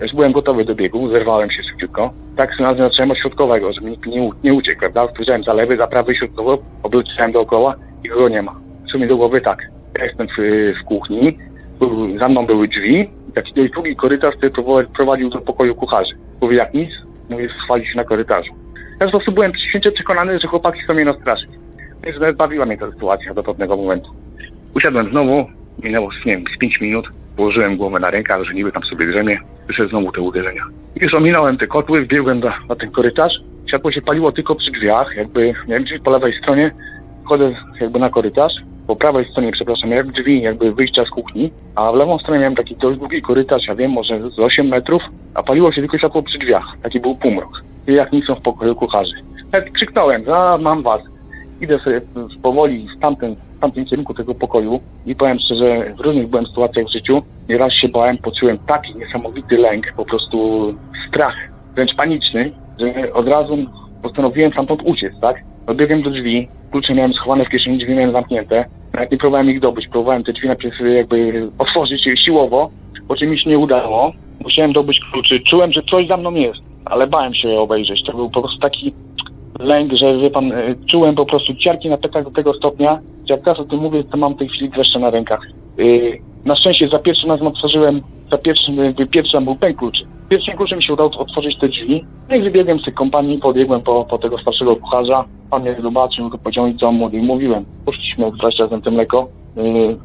[0.00, 2.12] Już byłem gotowy do biegu, zerwałem się szybciutko.
[2.36, 5.08] Tak sobie zacząłem od środkowego, żeby nikt nie, nie uciekł, prawda?
[5.08, 7.74] Spojrzałem za lewy, za prawy, środkowo, obróciłem dookoła
[8.04, 8.54] i kogo nie ma.
[8.92, 9.62] Co mi do głowy tak,
[9.98, 10.40] ja jestem w,
[10.82, 11.38] w kuchni,
[11.78, 14.52] był, za mną były drzwi, taki dość długi korytarz, który
[14.96, 16.14] prowadził do pokoju kucharzy.
[16.40, 16.90] Mówię, jak nic,
[17.30, 18.52] mówię, schwalić się na korytarzu.
[19.00, 21.50] Ja po prostu byłem święcie przekonany, że chłopaki chcą mnie nastraszyć.
[22.04, 24.10] Więc bawiła mnie ta sytuacja do pewnego momentu.
[24.74, 25.46] Usiadłem znowu,
[25.82, 27.06] minęło, nie wiem, z 5 minut,
[27.38, 30.62] położyłem głowę na rękach, że niby tam sobie drzemie, słyszę znowu te uderzenia.
[30.96, 33.32] Już ominąłem te kotły, wbiegłem na, na ten korytarz,
[33.68, 36.70] światło się paliło tylko przy drzwiach, jakby miałem drzwi po lewej stronie,
[37.24, 38.52] wchodzę jakby na korytarz,
[38.86, 42.56] po prawej stronie, przepraszam, jak drzwi jakby wyjścia z kuchni, a w lewą stronę miałem
[42.56, 45.02] taki dość długi korytarz, ja wiem, może z 8 metrów,
[45.34, 46.66] a paliło się tylko światło przy drzwiach.
[46.82, 47.62] Taki był półmrok.
[47.88, 49.14] I jak nic są w pokoju kucharzy.
[49.52, 51.02] Jak krzyknąłem, a mam was.
[51.60, 52.00] Idę sobie
[52.42, 56.86] powoli w tamtym, w tamtym kierunku tego pokoju i powiem szczerze, w różnych byłem sytuacjach
[56.86, 57.22] w życiu.
[57.48, 60.38] Nieraz się bałem, poczułem taki niesamowity lęk, po prostu
[61.08, 61.34] strach,
[61.74, 63.58] wręcz paniczny, że od razu
[64.02, 65.36] postanowiłem stamtąd uciec, tak?
[65.66, 68.64] Odbiegłem do drzwi, klucze miałem schowane w kieszeni, drzwi miałem zamknięte.
[68.92, 72.70] Nawet nie próbowałem ich dobyć, próbowałem te drzwi najpierw jakby otworzyć siłowo,
[73.08, 74.12] po czym mi się nie udało.
[74.40, 78.04] Musiałem dobyć kluczy, czułem, że coś za mną jest, ale bałem się obejrzeć.
[78.06, 78.92] To był po prostu taki
[79.58, 80.52] lęk, że wie pan,
[80.90, 84.04] czułem po prostu ciarki na plecach do tego stopnia, że jak teraz o tym mówię,
[84.04, 85.40] to mam w tej chwili dreszcze na rękach.
[85.78, 89.96] Yy, na szczęście za pierwszym razem otworzyłem, za pierwszym, jakby pierwszym był ten klucz.
[90.28, 92.04] Pierwszym kluczem się udało otworzyć te drzwi.
[92.28, 95.24] No i wybiegłem z tej kompanii, podbiegłem po, po tego starszego kucharza.
[95.50, 97.18] Pan mnie zobaczył, go powiedział co on mówi.
[97.18, 99.28] Mówiłem, poszliśmy odbrać razem to mleko.
[99.56, 99.96] Yy,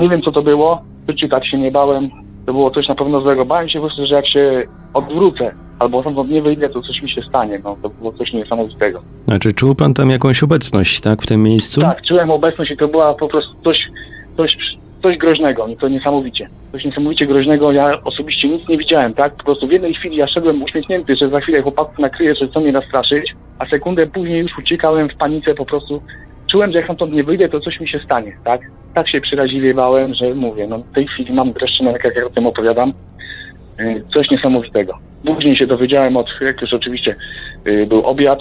[0.00, 2.10] nie wiem co to było, w życiu tak się nie bałem.
[2.46, 3.44] To było coś na pewno złego.
[3.44, 4.62] Bałem się po prostu, że jak się
[4.94, 7.60] odwrócę albo stamtąd nie wyjdę, to coś mi się stanie.
[7.64, 9.02] No, to było coś niesamowitego.
[9.24, 11.80] Znaczy czuł pan tam jakąś obecność, tak, w tym miejscu?
[11.80, 13.76] Tak, czułem obecność i to była po prostu coś,
[14.36, 14.56] coś,
[15.02, 16.48] coś groźnego, to niesamowicie.
[16.72, 19.34] Coś niesamowicie groźnego, ja osobiście nic nie widziałem, tak?
[19.36, 22.60] Po prostu w jednej chwili ja szedłem uśmiechnięty, że za chwilę chłopaków nakryje, że chcą
[22.60, 26.02] mnie nastraszyć, a sekundę później już uciekałem w panice po prostu.
[26.50, 28.60] Czułem, że jak stamtąd nie wyjdę, to coś mi się stanie, tak?
[28.94, 32.26] Tak się przeraźliwie bałem, że mówię, no w tej chwili mam dreszcze na rękach, jak
[32.26, 32.92] o tym opowiadam.
[34.14, 34.94] Coś niesamowitego.
[35.24, 37.16] Później się dowiedziałem od, jak już oczywiście
[37.86, 38.38] był obiad,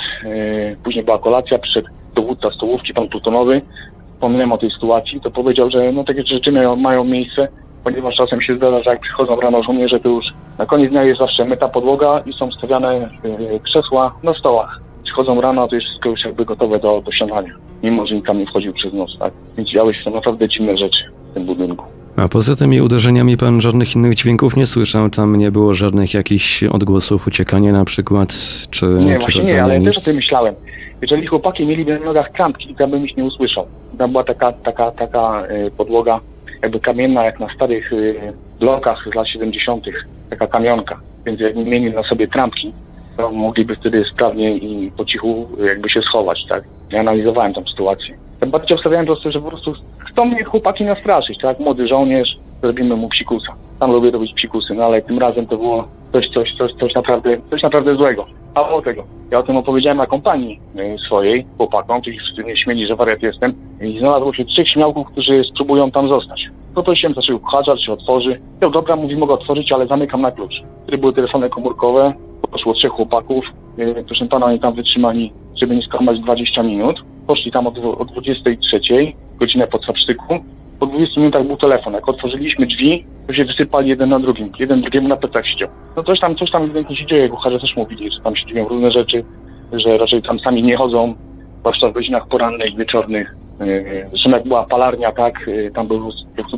[0.84, 3.62] później była kolacja, przyszedł dowódca stołówki, pan plutonowy,
[4.14, 7.48] wspomniałem o tej sytuacji, to powiedział, że no takie rzeczy mają, mają miejsce,
[7.84, 10.26] ponieważ czasem się zdarza, że jak przychodzą rano żołnierze, to już
[10.58, 13.10] na koniec dnia jest zawsze meta podłoga i są stawiane
[13.64, 14.80] krzesła na stołach.
[15.04, 18.40] Przychodzą rano, to jest wszystko już jakby gotowe do, do śniadania, mimo że nikt tam
[18.40, 19.34] nie wchodził przez noc, tak?
[19.58, 21.86] Więc działy się naprawdę dziwne rzeczy w tym budynku.
[22.18, 25.10] A poza tymi uderzeniami pan żadnych innych dźwięków nie słyszał?
[25.10, 28.34] Tam nie było żadnych jakichś odgłosów uciekania na przykład,
[28.70, 29.88] czy Nie, czy właśnie nie, ale nic?
[29.88, 30.56] ja też o tym myślałem.
[31.02, 33.68] Jeżeli chłopaki mieliby na nogach trampki, to bym ich nie usłyszał.
[33.98, 36.20] Tam była taka, taka, taka y, podłoga
[36.62, 38.16] jakby kamienna, jak na starych y,
[38.60, 39.86] blokach z lat 70.,
[40.30, 41.00] taka kamionka.
[41.26, 42.74] Więc jakby mieli na sobie trampki,
[43.18, 46.64] to mogliby wtedy sprawnie i po cichu jakby się schować, tak?
[46.92, 48.18] Ja analizowałem tą sytuację.
[48.48, 51.60] Bardziej obstawiałem po prostu, że po prostu chcą mnie chłopaki nastraszyć, tak?
[51.60, 53.54] Młody żołnierz, zrobimy mu psikusa.
[53.80, 57.38] Tam lubię robić psikusy, no ale tym razem to było coś, coś, coś, coś naprawdę,
[57.50, 58.26] coś naprawdę złego.
[58.56, 62.58] A mało tego, ja o tym opowiedziałem na kompanii y, swojej, chłopakom, którzy wszyscy mnie
[62.58, 66.50] śmieli, że wariat jestem i znalazło się trzech śmiałków, którzy spróbują tam zostać.
[66.76, 68.40] Poprosiłem naszego kucharza, czy otworzy.
[68.62, 70.54] Ja dobra, mówi, mogę otworzyć, ale zamykam na klucz.
[70.84, 72.14] Wtedy były telefony komórkowe,
[72.52, 73.46] poszło trzech chłopaków.
[73.78, 77.02] Yy, proszę pana, oni tam wytrzymali, żeby nie skłamać 20 minut.
[77.32, 78.80] Poszli tam o, o 23,
[79.40, 80.40] godzinę po capsztyku.
[80.80, 81.94] Po 20 minutach był telefon.
[81.94, 84.52] Jak otworzyliśmy drzwi, to się wysypali jeden na drugim.
[84.60, 85.70] Jeden drugiemu na plecach siedział.
[85.96, 87.30] No coś tam, coś tam ewidentnie się dzieje.
[87.30, 89.24] Kucharze też mówili, że tam się dzieją różne rzeczy,
[89.74, 91.14] że raczej tam sami nie chodzą,
[91.60, 93.36] zwłaszcza w godzinach porannych, wieczornych.
[93.60, 96.12] Yy, Zresztą jak była palarnia, tak, yy, tam były,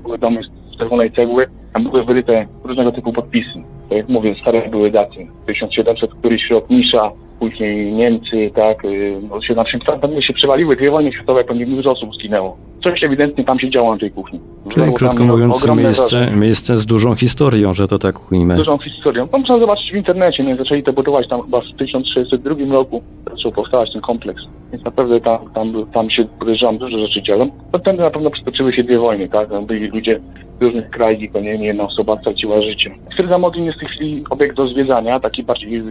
[0.03, 3.63] były domy z czerwonej cegły, tam były wyryte różnego typu podpisy.
[3.89, 5.27] Tak jak mówię, stare były daty.
[5.47, 7.11] 1700 któryś rok Nisza,
[7.43, 8.83] później Niemcy, tak,
[9.29, 12.57] no się na tam, tam się przewaliły dwie wojny światowe, pewnie dużo osób zginęło.
[12.83, 14.39] Coś ewidentnie tam się działo na tej kuchni.
[14.69, 18.55] Czyli Było krótko mówiąc, miejsce, miejsce z dużą historią, że to tak ujmę.
[18.55, 19.27] dużą historią.
[19.27, 20.55] To można zobaczyć w internecie, nie?
[20.55, 24.43] Zaczęli to budować tam chyba w 1602 roku, zaczął powstawać ten kompleks.
[24.71, 27.49] Więc naprawdę tam, tam, tam się podejrzewam dużo rzeczy dzieją.
[27.71, 29.49] Potem na pewno przytoczyły się dwie wojny, tak?
[29.49, 30.19] Tam byli ludzie
[30.63, 32.91] różnych krajów, tylko nie, jedna osoba straciła życie.
[33.11, 35.83] Stwierdza Modlin jest w tej chwili obiekt do zwiedzania, taki bardziej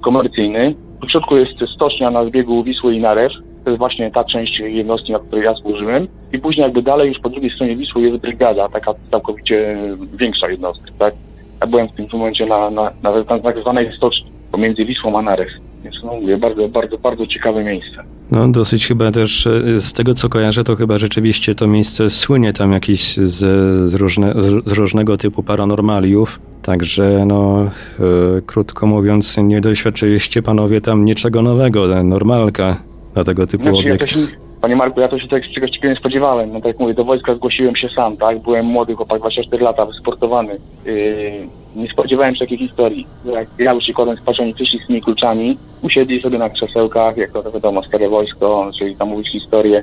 [0.00, 0.74] komercyjny.
[1.06, 3.32] W środku jest stocznia na zbiegu Wisły i Narew.
[3.64, 6.08] To jest właśnie ta część jednostki, na której ja służyłem.
[6.32, 9.76] I później jakby dalej już po drugiej stronie Wisły jest brygada, taka całkowicie
[10.14, 11.14] większa jednostka, tak?
[11.60, 15.22] Ja byłem w tym momencie na, na, na, na tak zwanej stoczni pomiędzy Wisłą a
[15.22, 15.48] Narew.
[15.84, 18.04] Więc no mówię, bardzo, bardzo, bardzo ciekawe miejsce.
[18.30, 22.52] No dosyć chyba też e, z tego co kojarzę, to chyba rzeczywiście to miejsce słynie
[22.52, 23.38] tam jakiś z,
[23.90, 24.34] z, różne,
[24.66, 26.40] z, różnego typu paranormaliów.
[26.62, 27.70] Także no, e,
[28.46, 32.82] krótko mówiąc, nie doświadczyliście panowie tam niczego nowego, normalka
[33.14, 34.10] dla tego typu Znaczy, ja obiekt.
[34.10, 34.20] się,
[34.62, 36.52] panie Marku, ja to się tak, czegoś takiego nie spodziewałem.
[36.52, 38.38] No tak jak mówię, do wojska zgłosiłem się sam, tak?
[38.38, 40.58] Byłem młody chłopak, 24 lata, wysportowany.
[40.84, 43.06] Yy, nie spodziewałem się takiej historii.
[43.24, 43.74] Jak ja
[44.22, 48.70] spać, oni przyszli z tymi kluczami, usiedli sobie na krzesełkach, jak to wiadomo, stare wojsko,
[48.78, 49.82] czyli tam mówić historię,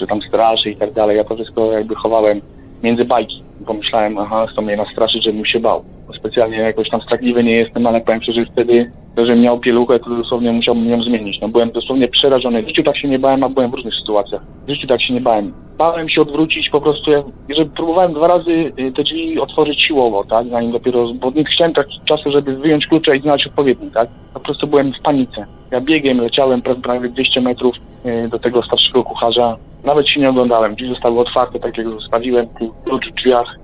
[0.00, 1.16] że tam straszy i tak dalej.
[1.16, 2.40] Ja to wszystko jakby chowałem
[2.82, 3.42] między bajki.
[3.66, 5.84] Pomyślałem, aha, to mnie nastraszyć, żebym się bał.
[6.18, 9.98] Specjalnie jakoś tam strachliwy nie jestem, ale powiem szczerze, że wtedy, to, że miał pieluchę,
[9.98, 11.40] to dosłownie musiałbym ją zmienić.
[11.40, 12.62] No byłem dosłownie przerażony.
[12.62, 14.42] W życiu tak się nie bałem, a byłem w różnych sytuacjach.
[14.66, 15.52] W życiu tak się nie bałem.
[15.78, 17.10] Bałem się odwrócić po prostu,
[17.56, 21.74] że próbowałem dwa razy y, te drzwi otworzyć siłowo, tak, zanim dopiero, bo nie chciałem
[21.74, 24.08] tak czasu, żeby wyjąć klucze i znaleźć odpowiedni, tak.
[24.34, 25.46] Po prostu byłem w panice.
[25.70, 27.76] Ja biegiem leciałem pra- prawie 200 metrów
[28.06, 29.56] y, do tego starszego kucharza.
[29.84, 30.74] Nawet się nie oglądałem.
[30.74, 32.46] Drzwi zostały otwarte, tak jak zostawiłem,
[32.84, 33.58] klucz w drzwiach.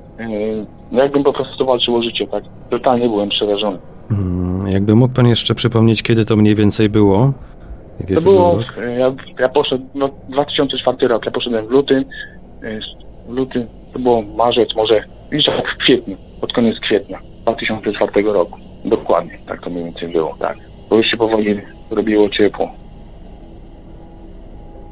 [0.92, 2.44] No jakbym po prostu walczył o życie, tak.
[2.70, 3.78] Totalnie byłem przerażony.
[4.10, 7.32] Mm, Jakby mógł pan jeszcze przypomnieć, kiedy to mniej więcej było?
[8.00, 8.58] Jaki To był było,
[8.98, 12.04] ja, ja poszedłem, no 2004 rok, ja poszedłem w lutym,
[12.62, 12.80] yy,
[13.28, 18.58] w lutym, to było marzec, może, widzisz, tak w kwietniu, pod koniec kwietnia 2004 roku.
[18.84, 20.58] Dokładnie, tak to mniej więcej było, tak.
[20.90, 21.60] Bo już się powoli
[21.90, 22.70] robiło ciepło.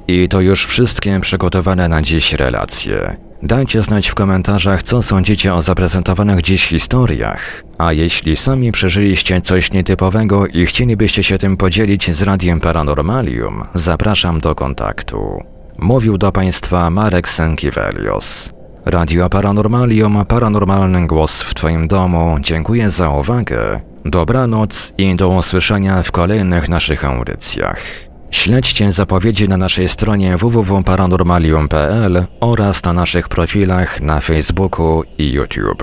[0.09, 3.17] I to już wszystkie przygotowane na dziś relacje.
[3.43, 7.65] Dajcie znać w komentarzach, co sądzicie o zaprezentowanych dziś historiach.
[7.79, 14.41] A jeśli sami przeżyliście coś nietypowego i chcielibyście się tym podzielić z Radiem Paranormalium, zapraszam
[14.41, 15.43] do kontaktu.
[15.79, 18.51] Mówił do Państwa Marek Sękiewelios.
[18.85, 22.37] Radio Paranormalium, paranormalny głos w Twoim domu.
[22.41, 23.81] Dziękuję za uwagę.
[24.05, 28.12] Dobranoc i do usłyszenia w kolejnych naszych audycjach.
[28.33, 35.83] Śledźcie zapowiedzi na naszej stronie www.paranormalium.pl oraz na naszych profilach na Facebooku i YouTube.